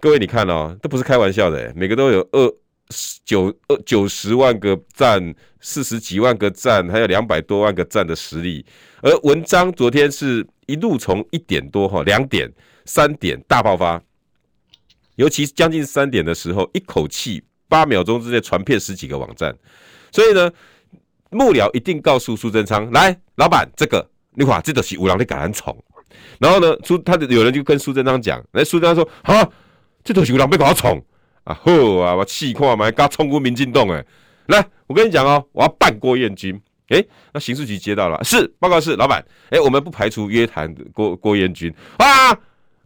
[0.03, 2.53] 各位你看哦，都不是开玩笑的，每个都有二
[3.25, 8.67] 九呃九十万个赞，四十几万个赞，还有两百多万个赞的实力。
[9.01, 12.53] 而文章昨天是一路从一点多哈，两点、
[12.85, 14.03] 三点大爆发，
[15.15, 19.57] 尤其将近三点的时候，一口气八秒钟之内传遍十几个网站。
[20.11, 20.51] 所以呢，
[21.31, 25.73] 幕僚一定告诉苏贞昌，来，老板，这个你看，这都是有人在给人宠。
[26.41, 29.49] 然后呢，苏他有人就跟苏贞昌讲，来，苏贞昌说，啊，
[30.05, 31.03] 这都是有人被搞宠。
[31.45, 34.05] 啊好啊，我气看嘛，刚冲过民进党哎，
[34.47, 36.61] 来，我跟你讲哦，我要办郭彦军。
[36.89, 42.31] 哎、那刑事局接到了，是报告是老板，哎、我们不排除约谈郭郭彦军啊。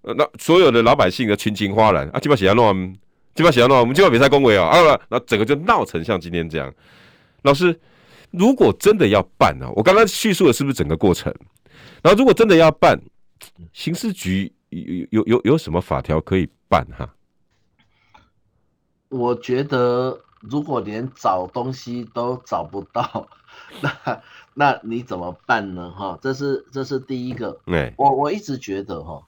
[0.03, 2.95] 那所有的老百姓的群情哗然啊，基本写要弄，
[3.35, 6.73] 基本写要弄，我们基本比赛恭维哦啊，那整个就闹成像今天这样。
[7.43, 7.79] 老师，
[8.31, 11.35] 如果真的要办呢、啊，我刚刚叙述的是不是整个过程？
[12.03, 12.97] 然后如果真的要办，
[13.73, 14.53] 刑事局
[14.83, 17.14] 有有有有什么法条可以办哈？
[19.09, 23.29] 我觉得，如果连找东西都找不到，
[23.81, 24.22] 那
[24.55, 25.91] 那你怎么办呢？
[25.93, 27.61] 哈，这是这是第一个。
[27.66, 29.24] 对，我我一直觉得哈，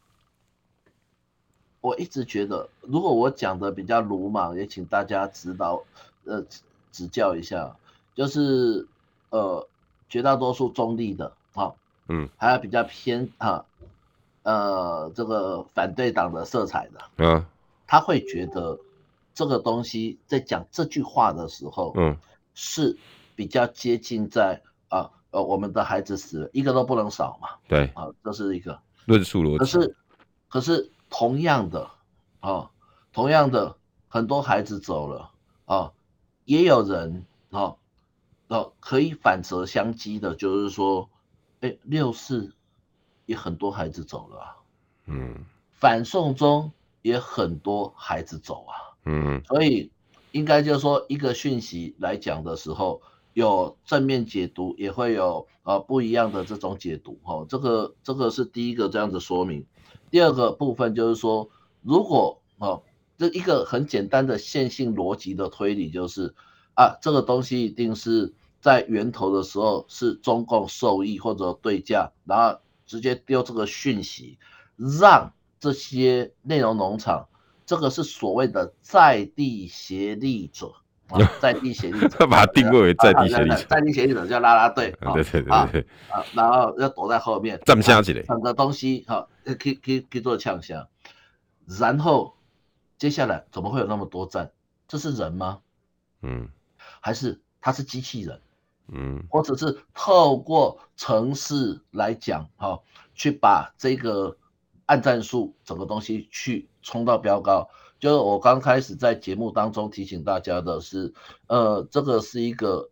[1.80, 5.82] 我一直觉得，如果我讲的比较鲁莽，也请大家指导
[6.24, 6.44] 呃
[6.90, 7.76] 指教一下，
[8.14, 8.86] 就是
[9.30, 9.66] 呃
[10.08, 11.72] 绝大多数中立的哈，
[12.08, 13.64] 嗯，还有比较偏哈，
[14.48, 17.44] 呃这个反对党的色彩的，嗯，
[17.86, 18.78] 他会觉得。
[19.38, 22.18] 这个东西在讲这句话的时候，嗯，
[22.54, 22.98] 是
[23.36, 28.76] 比较接近在啊呃我们的孩子死了一个都不能少嘛，对啊，这是一个
[29.06, 29.58] 论述逻辑。
[29.58, 29.96] 可是
[30.48, 31.88] 可是同样的
[32.40, 32.68] 啊，
[33.12, 33.76] 同样的
[34.08, 35.30] 很多孩子走了
[35.66, 35.92] 啊，
[36.44, 37.76] 也有人啊
[38.48, 41.08] 啊可以反责相击的，就是说，
[41.60, 42.52] 哎，六四
[43.28, 44.56] 也很多孩子走了啊，
[45.04, 46.72] 嗯，反送中
[47.02, 48.72] 也很多孩子走啊。
[49.04, 49.90] 嗯，所以
[50.32, 53.02] 应该就是说，一个讯息来讲的时候，
[53.34, 57.18] 有正面解读，也会有呃不一样的这种解读。
[57.22, 59.62] 哈，这个这个是第一个这样子说明。
[60.10, 61.50] 第二个部分就是说，
[61.82, 62.80] 如果啊，
[63.18, 66.34] 这一个很简单的线性逻辑的推理就是
[66.74, 72.58] 啊，这个东西一定是在源头的时候是中共受益或者对价，然后
[72.88, 74.36] 直接丢这个讯息，
[74.76, 77.28] 让这些内容农场。
[77.64, 80.72] 这个是所谓的在地协力者
[81.08, 90.88] 啊， 在地协力者， 把它定位为在地协力者，在地协力者叫拉拉队啊， 对对对对啊，然后要躲在后面，站下起来，整个东西哈，可以可以可以做枪响，
[91.66, 92.34] 然后
[92.96, 94.50] 接下来怎么会有那么多站？
[94.86, 95.58] 这是人吗？
[96.22, 96.48] 嗯，
[97.00, 98.40] 还是他是机器人？
[98.92, 102.78] 嗯，或者是透过城市来讲哈，
[103.14, 104.36] 去把这个。
[104.88, 107.68] 按战术整个东西去冲到标高，
[108.00, 111.12] 就是我刚开始在节目当中提醒大家的是，
[111.46, 112.88] 呃，这个是一个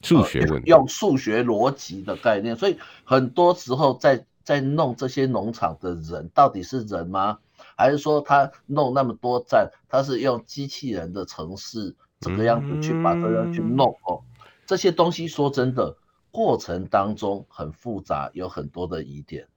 [0.00, 7.38] 数学问题，用数学逻辑的概念，所以很多时候在在弄这些农场的人到底是人吗？
[7.76, 14.22] 还是说他弄那么多站，他是用机器人的城市这个样子去把这样去弄哦？
[14.70, 15.96] 这些东西说真的，
[16.30, 19.48] 过程当中很复杂，有很多的疑点。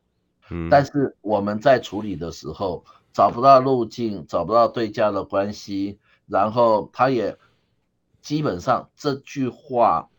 [0.71, 2.83] 但是我们在处理的时候
[3.13, 7.37] 找不到路径，找不到对价的关系，然后他也
[8.23, 10.09] 基本上这句话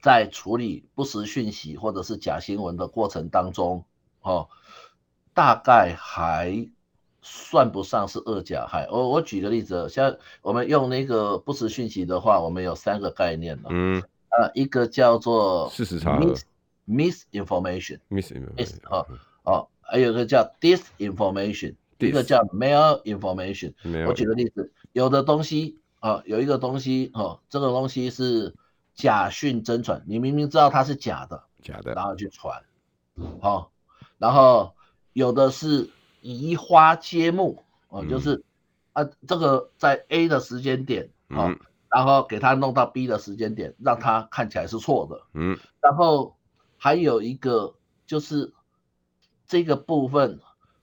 [0.00, 3.84] 在处理不实讯息或者是假新闻的过程当中，
[4.20, 4.48] 哦，
[5.34, 6.70] 大概还
[7.22, 8.86] 算不上是二甲害。
[8.90, 16.20] 我我举个例子，像我们用那个不实讯息的话，我们有三个概念了，嗯，呃，一个叫做事实差
[16.88, 19.06] misinformation，misinformation，哦
[19.44, 23.72] 哦，还有一个叫 disinformation，一个叫 malinformation。
[24.06, 28.52] 我举个例子，有的东西啊，有一个东西哦，这个东西是
[28.94, 32.60] 假讯真传，你明明知道它是假的，假的，然后去传，
[33.40, 33.70] 好，
[34.18, 34.74] 然后
[35.12, 35.88] 有的是
[36.22, 38.42] 移花接木哦，就是
[38.94, 41.54] 啊，这个在 A 的时间点啊，
[41.90, 46.34] 然后给他弄到 B 的时间点，让他看起来是错的，嗯，然后。
[46.84, 47.76] 还有一个
[48.08, 48.52] 就是
[49.46, 50.40] 这个部分，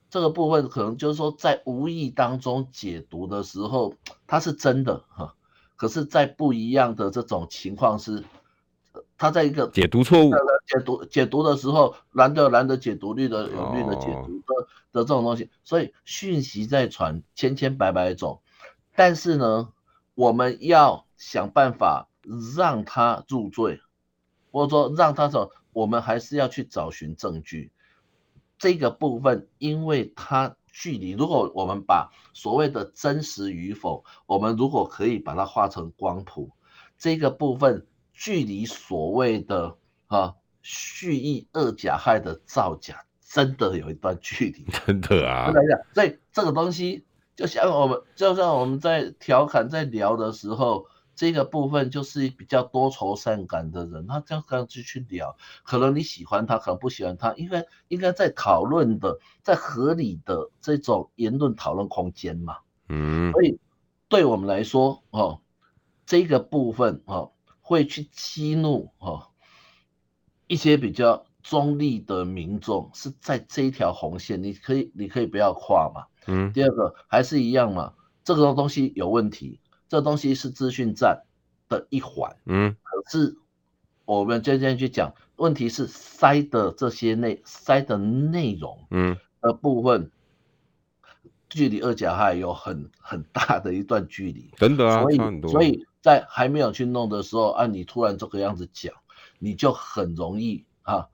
[0.10, 3.94] 这个部分可能就是说在无意当中解读的时候，
[4.26, 5.36] 它是真的哈，
[5.76, 8.24] 可是，在不一样的这种情况是，
[9.20, 10.32] 它在一个解读错误。
[10.66, 18.42] 解读解读的时候，蓝的蓝的解读，绿的有绿的解读的的这种东西，所以讯息在传千千百百种，
[18.96, 19.70] 但是呢，
[20.16, 22.08] 我们要想办法
[22.56, 23.82] 让他入罪，
[24.52, 25.52] 或者说让他走。
[25.72, 27.72] 我们还是要去找寻证据，
[28.58, 36.52] 这个部分，因为它距离，如果我们把所谓的真实与否，我们如果可以把它画成光谱，
[36.98, 37.86] 这个部分
[38.20, 45.54] 距离所谓的啊蓄意二甲害的造假，真的有一段距离， 真的啊。
[45.94, 47.06] 所以这个东西
[47.36, 50.86] 就像我们，就像我们在调侃在聊的时候。
[51.16, 62.60] 这个部分就是比较多愁善感的人，他这样这样去去聊，可能你喜欢他，可能不喜欢他，因为应该在讨论的，在合理的这种言论讨论空间嘛。
[62.88, 63.60] 嗯，所以
[64.08, 65.42] 对我们来说，哦，
[66.06, 67.34] 这个部分哦，
[67.70, 69.28] 会去激怒哦
[70.48, 76.08] 一些比较中立的民众，是在这一条红线，你可以你可以不要跨嘛。
[76.26, 77.94] 嗯，第二个还是一样嘛，
[78.24, 79.60] 这个东西有问题。
[79.88, 81.24] 这东西是资讯战
[81.68, 83.38] 的一环，嗯，可是
[84.06, 90.12] 我们今天去讲，问题是塞的这些内塞的内容，嗯，的部分，
[91.04, 95.18] 嗯、距离二甲亥有很很大的一段距离，等等啊，所以
[95.48, 98.94] 所以在还没有去弄的时候，按、啊、你突然这个样子讲，
[99.40, 101.08] 你就很容易啊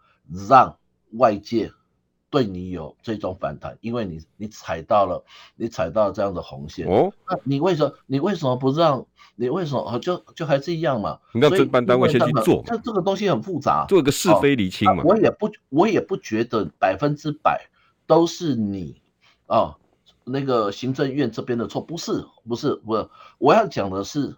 [0.49, 0.77] 让
[1.13, 1.71] 外界。
[2.31, 5.23] 对你有这种反弹，因为你你踩到了，
[5.55, 7.09] 你踩到了这样的红线哦。
[7.29, 9.05] 那你为什么你为什么不让？
[9.38, 11.17] 你为什么就就还是一样嘛？
[11.33, 12.61] 你让侦办单位先去做。
[12.65, 14.97] 这这个东西很复杂，做一个是非厘清嘛。
[14.97, 17.69] 哦啊、我也不我也不觉得百分之百
[18.05, 19.01] 都是你
[19.45, 19.75] 啊、哦、
[20.25, 23.07] 那个行政院这边的错，不是不是不是。
[23.38, 24.36] 我要讲的是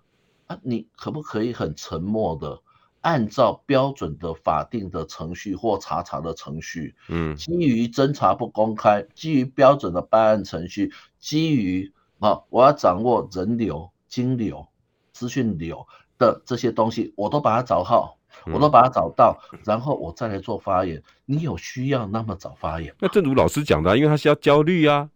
[0.48, 2.60] 啊，你可不可以很沉默的？
[3.02, 11.89] 按照标准的法定的程序或查查的程序，嗯，基于侦查不公开，基于标准的办案程序，基于
[12.20, 14.68] 啊，我要掌握人流、金流、
[15.14, 15.88] 资讯流
[16.18, 18.18] 的这些东西，我都把它找好，
[18.52, 21.02] 我都把它找到，嗯、然后我再来做发言。
[21.24, 22.93] 你有需要那么早发言？
[23.00, 25.10] 那正如老师讲的，因为他是要焦虑啊。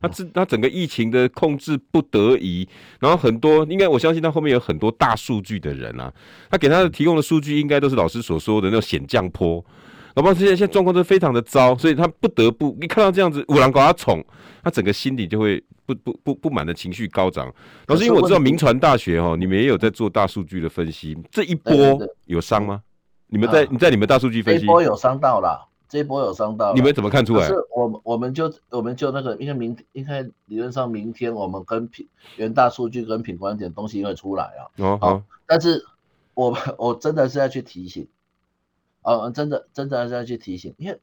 [0.00, 2.68] 他这他整个疫情的控制不得已，
[3.00, 6.12] 然后很多应该我相信他后面有很多大数据的人啊，
[6.50, 9.64] 他给他的提供的数据应该都是老师所说的那种险降坡，
[10.14, 14.24] 老包现在现在状况都非常的糟，所以他不得不一看到这样子，五郎搞他宠，
[14.62, 17.52] 他整个心里就会不不不不满的情绪高涨。
[17.86, 22.82] 老师，因为我知道民传大学哈，你们也有在做大数据的分析，这一波有伤吗？
[23.28, 25.67] 你们在你在你们大数据分析，这一波有伤到了。
[25.88, 27.46] 这一波有伤到，你们怎么看出来？
[27.46, 34.68] 是我们我们就我们就那个，因为明应该理论上明天我们跟品元大数据跟品观点东西会出来啊。
[34.76, 35.82] 哦好，但是
[36.34, 38.06] 我我真的是要去提醒，
[39.00, 41.00] 哦，真的真的是要去提醒，因为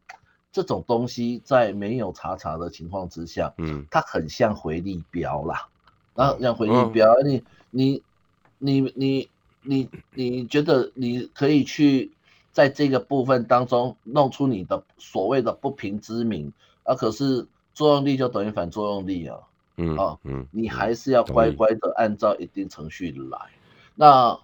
[0.52, 5.68] 这种东西在没有查查的情况之下，嗯，它很像回力标啦，
[6.14, 8.04] 然后像回力镖，你你
[8.60, 9.30] 你你
[9.64, 12.12] 你你觉得你可以去。
[12.56, 16.54] 在这个部分当中弄出你的所谓的不平之名
[16.84, 19.38] 啊，可是作用力就等于反作用力啊，
[19.76, 23.38] 嗯啊，嗯，你还是要乖乖的按照一定程序来。
[23.94, 24.40] 那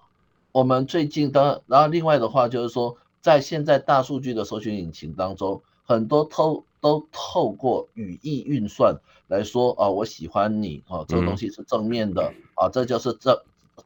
[0.52, 8.94] 我们最近的，然后另外的话就是说，在现在大数据的搜寻引擎当中，很多透都透过语义运算
[9.26, 13.34] 来说啊，我喜欢你啊，这个东西是正面的啊，这就是正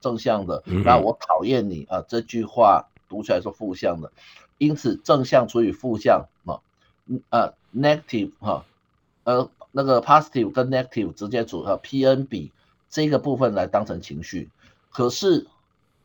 [0.01, 0.65] 正向的。
[0.67, 2.85] 那我讨厌你啊，这句话。
[3.09, 4.11] 读出来是负向的，
[4.59, 6.61] 因此正向除以负向啊，
[7.31, 8.65] 呃，negative 哈，
[9.25, 12.53] 呃，那个 positive 跟 negative 直接组合 PN 比
[12.89, 14.49] 这个部分来当成情绪，
[14.91, 15.47] 可是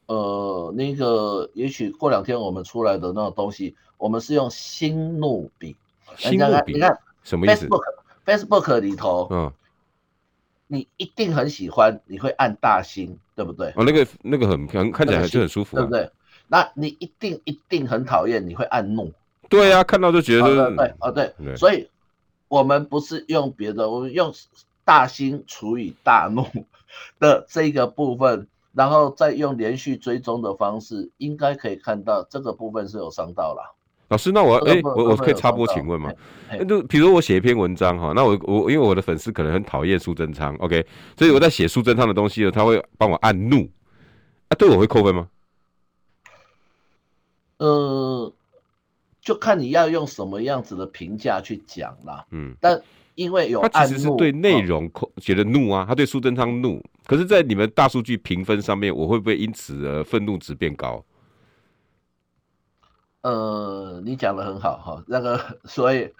[0.07, 5.75] 呃，那个也许过两天我们出来的那种东西，我们是用心怒比，
[6.17, 7.83] 心怒比，你看什么意思？Facebook
[8.25, 9.51] Facebook 里头，嗯，
[10.67, 13.69] 你一定很喜欢，你会按大心，对不对？
[13.75, 16.11] 哦，那个那个很很看起来就很舒服，对不对？
[16.51, 19.09] 那你一定一定很讨厌，你会按怒。
[19.47, 20.55] 对呀、啊，看到就觉得、就是。
[20.55, 21.87] 对对哦对，对，所以
[22.49, 24.33] 我们不是用别的，我们用
[24.83, 26.45] 大心除以大怒
[27.19, 33.73] 的这个部分，然后再用连续追踪的方式，应该可以看到这个部分是有伤到了。
[34.09, 36.11] 老师，那我哎、这个，我我可以插播请问吗？
[36.67, 40.85] 就比如我写一篇文章哈，那我我因为我的粉丝可能很讨厌苏贞昌，OK，
[41.17, 43.65] 所以我在写苏贞昌的东西呢，他会帮我按怒，
[44.49, 45.25] 啊，对我会扣分吗？
[47.61, 48.33] 呃，
[49.21, 52.25] 就看你要用什么样子的评价去讲啦。
[52.31, 52.81] 嗯，但
[53.13, 61.05] 因为有他其实是对内容觉得怒啊，他对苏贞昌怒，可是，在你们大数据评分上面，我会不会因此而愤怒值变高？
[63.21, 66.11] 呃，你讲的很好哈，那个， 所以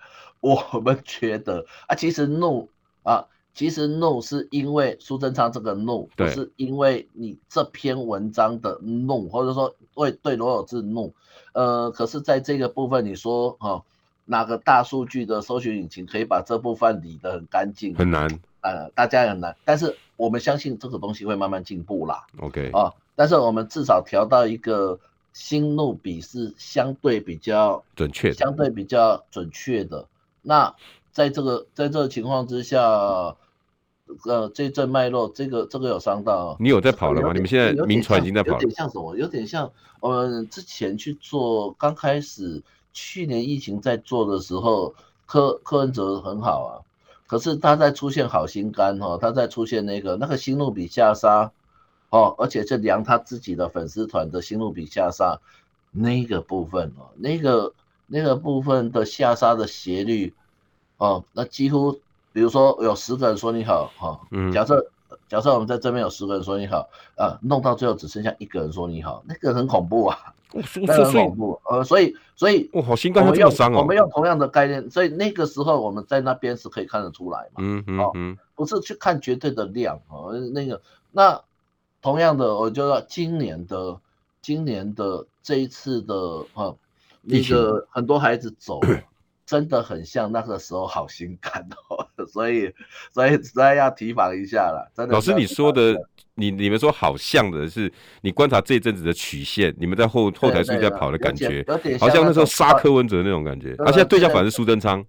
[0.41, 2.69] 我们觉得啊，其实怒
[3.01, 3.25] 啊。
[3.53, 11.13] 其实怒是因为苏贞昌这个怒，不是因为你这篇文章的怒，或者说为对罗有志怒。
[11.54, 13.84] 呃，可是在这个部分，你说哈、哦，
[14.26, 17.95] 哪个大数据的搜寻引擎可以把这部分理得很干净？
[17.95, 18.28] 很难，
[18.62, 19.56] 呃，大家也很难。
[19.66, 22.26] 但是我们相信这个东西会慢慢进步啦。
[22.39, 24.99] OK 啊，但是我们至少调到一个
[25.34, 30.08] 心路比是相对比较准确，相对比较准确的。
[30.41, 30.74] 那
[31.12, 33.36] 在这个在这个情况之下。
[34.26, 36.55] 呃，这阵脉络，这个这个有伤到。
[36.59, 37.32] 你有在跑了吗？
[37.34, 38.62] 你们现在铭传已经在跑了。
[38.62, 39.16] 有点像什么？
[39.16, 42.62] 有点像我们之前去做，刚开始
[42.93, 44.93] 去年疫情在做的时候，
[45.26, 46.72] 柯柯文哲很好啊。
[47.28, 51.51] 可是他在出现好心肝哦，他在出现那个那个心路比下杀
[52.09, 55.39] 哦，而且是量他自己的粉丝团的心路比下杀
[55.91, 57.74] 那个部分哦，那个
[58.07, 60.34] 那个部分的下杀的斜率
[60.97, 61.99] 哦，那几乎。
[62.34, 64.86] 比如说有十个人说你好，哈，嗯，假设
[65.27, 81.41] 假设我们在这边有十个人说你好，啊，弄到最后只剩下一个人说你好，那个很恐怖啊，那个很恐怖，呃，所以所以，我，好心肝这么伤哦，我们用同样的概念，所以那个时候我们在那边是可以看得出来嘛，嗯嗯嗯，不是去看绝对的量哦，那个那
[82.01, 83.97] 同样的，我就要今年的
[84.41, 86.73] 今年的这一次的哈，
[87.21, 88.79] 那个很多孩子走。
[89.52, 92.74] 真的很像那个时候好心肝哦， 所以
[93.12, 94.89] 所以实在要提防一下了。
[94.95, 95.93] 真的，老师你说的，
[96.36, 97.91] 你你们说好像的是，
[98.22, 101.66] 你观察这一阵子的曲线，你们在后后台数据在跑的感觉，
[101.99, 103.74] 好像那时候杀柯文哲那种感觉。
[103.80, 105.06] 啊，现在对象反而是苏贞昌。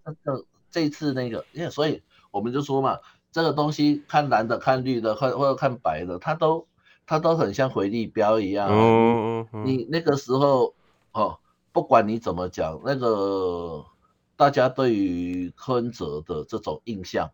[0.72, 2.98] 这次那个，因为所以我们就说嘛，
[3.30, 6.66] 这个东西看蓝的、看绿的，或或者看白的，它都
[7.06, 8.68] 它都很像回力标一样。
[8.68, 10.74] 哦，你那个时候
[11.12, 11.38] 哦，
[11.70, 13.84] 不管你怎么讲，那个。
[14.42, 17.30] 大家对于柯文哲的这种印象，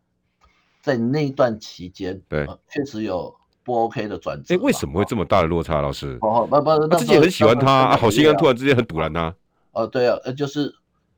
[0.83, 3.35] 在那段期间，对，确实有
[3.65, 4.55] 不 OK 的转折。
[4.55, 5.81] 哎，为什么会这么大的落差？
[5.81, 9.35] 老师，哦，不不，他自己很喜欢他，啊，好心肝突然之间很堵拦他。
[9.73, 10.71] 哦，对啊，呃就是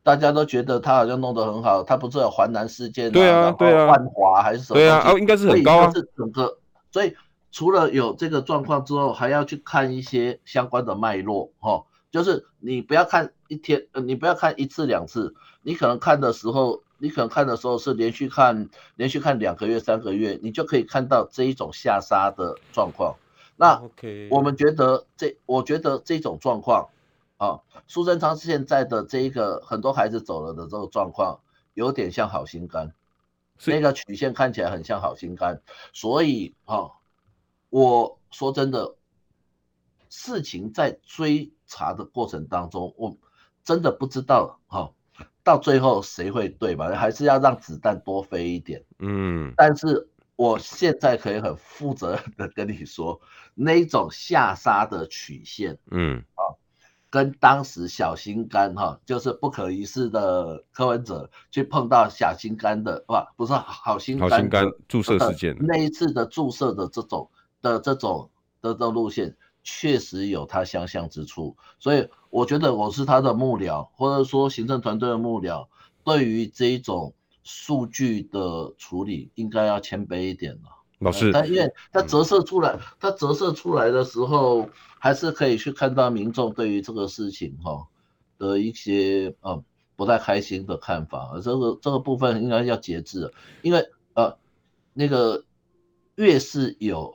[0.05, 4.79] 大家都觉得他好像弄得很好，他不是有环南事件，对啊，对啊，万华还是什么？
[4.79, 5.91] 对啊，哦，应该是很高啊。
[5.93, 6.57] 是整个，
[6.93, 7.13] 所以
[7.51, 15.35] 除了有这个状况之后，还要去看一些相关的脉络，哈，就是你不要看一天，呃，你不要看一次两次。
[15.63, 23.17] 你可能看的时候，你可能看的时候是连续看，连续看两个月、三个月，你就可以看到这一种下杀的状况。
[23.57, 23.83] 那
[24.31, 26.89] 我们觉得这，我觉得这种状况
[27.39, 31.41] 啊，苏贞昌现在的这一个很多孩子走了的这个状况，
[31.75, 32.95] 有点像好心肝，
[33.67, 35.61] 那个曲线看起来很像好心肝。
[35.93, 36.89] 所以啊，
[37.69, 38.95] 我说真的，
[40.09, 43.15] 事情在追查的过程当中，我
[43.71, 44.91] 真的不知道哈。
[45.45, 46.91] 到最后谁会对吧？
[46.97, 48.85] 还是要让子弹多飞一点。
[48.99, 53.21] 嗯，但是我现在可以很负责任的跟你说，
[53.55, 56.43] 那种下杀的曲线，嗯啊，
[57.11, 67.31] 跟当时小心肝哈，就是不可一世的柯文哲去碰到小心肝的，哇，不是好心肝，好心肝注射事件，那一次的注射的这种
[67.63, 68.29] 的这种
[68.61, 69.37] 的这种路线。
[69.63, 75.69] 确实有他相像之处，所以我觉得我是他的幕僚，或者说行政团队的幕僚，
[76.03, 80.71] 对于这一种数据的处理，应该要谦卑一点了。
[81.01, 87.87] 老师，但因为他折射出来，他折射出来的时候，还是可以去看到民众对于这个事情哈
[88.39, 89.63] 的一些呃
[89.95, 93.31] 不太开心的看法，这个这个部分应该要节制，
[93.61, 94.37] 因为呃
[94.95, 95.45] 那个
[96.15, 97.15] 越是有。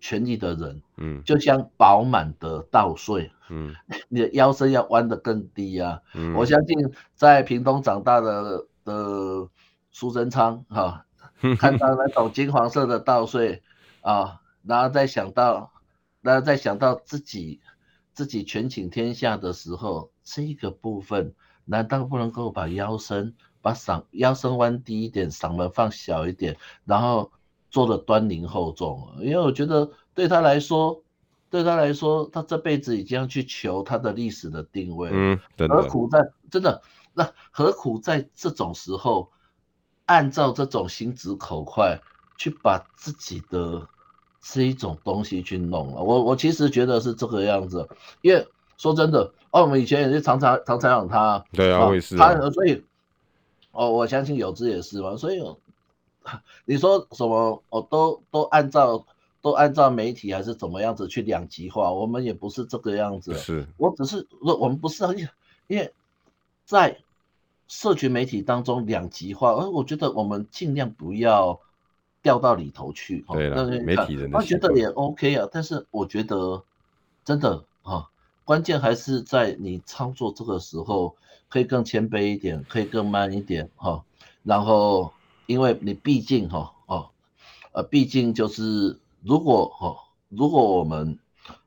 [0.00, 3.74] 权力的人，嗯，就像饱满的稻穗，嗯，
[4.08, 6.00] 你的腰身要弯得更低啊。
[6.14, 6.76] 嗯，我相信
[7.14, 9.48] 在屏东长大的的
[9.90, 11.06] 苏贞昌哈，
[11.58, 13.62] 看到那种金黄色的稻穗
[14.02, 15.72] 啊，然后再想到，
[16.20, 17.60] 然后再想到自己
[18.12, 21.34] 自己权倾天下的时候，这个部分
[21.64, 27.32] 难道不能够把腰身把嗓腰身弯低一点，嗓门放小一点，然后？
[27.70, 31.02] 做的端倪厚重，因为我觉得对他来说，
[31.50, 35.38] 对他来说，他这辈子已经要去求他的历史的定位，嗯，
[35.68, 36.80] 何苦在真的？
[37.12, 39.30] 那何苦在这种时候，
[40.06, 41.98] 按照这种心直口快
[42.38, 43.86] 去把自己的
[44.40, 46.02] 这一种东西去弄了？
[46.02, 47.86] 我我其实觉得是这个样子，
[48.22, 48.46] 因为
[48.78, 52.84] 说真的，哦，我们以前也是常常常采访他，对啊，我也是、啊，他所以，
[53.72, 55.42] 哦，我相信有志也是嘛，所以。
[56.66, 57.62] 你说什么？
[57.70, 59.04] 哦，都都按照
[59.40, 61.92] 都按照媒体还是怎么样子去两极化？
[61.92, 63.34] 我们也不是这个样子。
[63.34, 65.04] 是，我只是我我们不是，
[65.68, 65.92] 因为
[66.64, 66.98] 在
[67.68, 71.58] 社群媒体当中两极化，而我觉得我们尽量不要
[72.22, 73.24] 掉到里头去。
[73.28, 75.48] 对了，媒体人的，我觉得也 OK 啊。
[75.50, 76.62] 但是我觉得
[77.24, 78.08] 真的啊，
[78.44, 81.14] 关键还是在你操作这个时候，
[81.48, 84.04] 可以更谦卑一点，可以更慢一点哈。
[84.42, 85.12] 然后，
[85.46, 87.10] 因为你毕竟哈哦，
[87.72, 89.96] 呃，毕竟就是如果哈，
[90.28, 91.18] 如果我们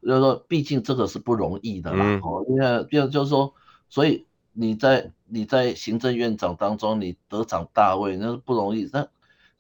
[0.02, 2.20] 就是说，毕竟这个是不容易的啦。
[2.24, 3.54] 哦，因为就就是说，
[3.90, 8.90] 所以你在你在行政院长当中，你得掌大位，那是不容易。
[8.92, 9.08] 那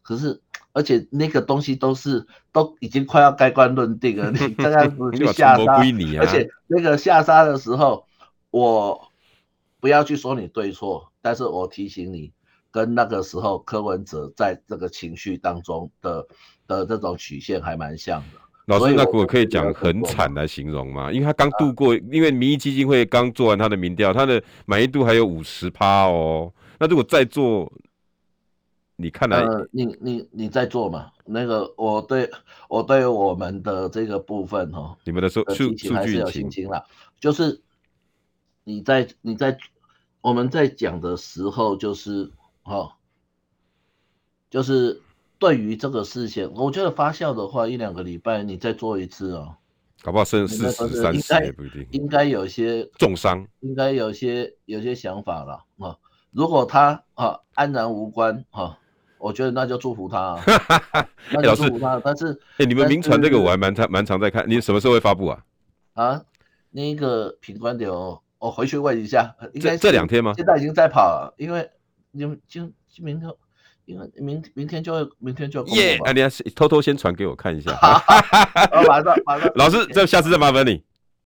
[0.01, 0.41] 可是。
[0.71, 5.77] 而且那个东西都是都已经快要盖棺论定了，你这样子去下杀，
[6.19, 8.05] 而且那个下杀的时候，
[8.51, 9.09] 我
[9.79, 12.31] 不要去说你对错，但是我提醒你，
[12.71, 16.27] 跟那个时候柯文哲在这个情绪当中的
[16.67, 18.39] 的这种曲线还蛮像的。
[18.65, 21.11] 老师，那我可以讲很惨来形容吗？
[21.11, 26.53] 因为他刚度过，因为民意基金会刚做完他的民调，他的满意度还有五十趴哦。
[26.79, 27.71] 那如果再做？
[29.01, 31.09] 你看来，呃，你你你在做嘛？
[31.23, 32.29] 那个，我对
[32.67, 36.83] 我对我们的这个部分哦，你们的数数据还是有信心啦。
[37.17, 37.61] 就是
[38.65, 39.57] 你在你在
[40.19, 42.29] 我们在讲的时候，就是
[42.69, 42.95] 哈，
[44.49, 45.01] 就是
[45.39, 49.55] 对于这个事情，我觉得发酵的话，一两个礼拜你再做一次哦，
[50.03, 55.97] 搞不好剩四十三十也不一定，应该有些重伤，应该有些有些想法了啊。
[56.31, 58.77] 如果他啊安然无关哈。
[59.21, 60.41] 我觉得那就祝福他，啊，
[61.33, 61.99] 那就祝福他。
[62.01, 65.43] 但是，哎，你们名传这个我还蛮常蛮常在看，你什么时候会发布啊？
[65.91, 66.23] 啊，
[66.71, 70.33] 那个品观点哦，我回去问一下，应该这两天吗？
[70.37, 71.69] 现在已经在跑了，因为
[72.11, 73.29] 你们就明天，
[73.85, 77.73] 因为明明天就会明天就耶，那你要偷偷先传给我看一下。
[77.81, 78.01] 好，
[78.87, 79.51] 马上马上。
[79.55, 80.83] 老师，这下次再麻烦你。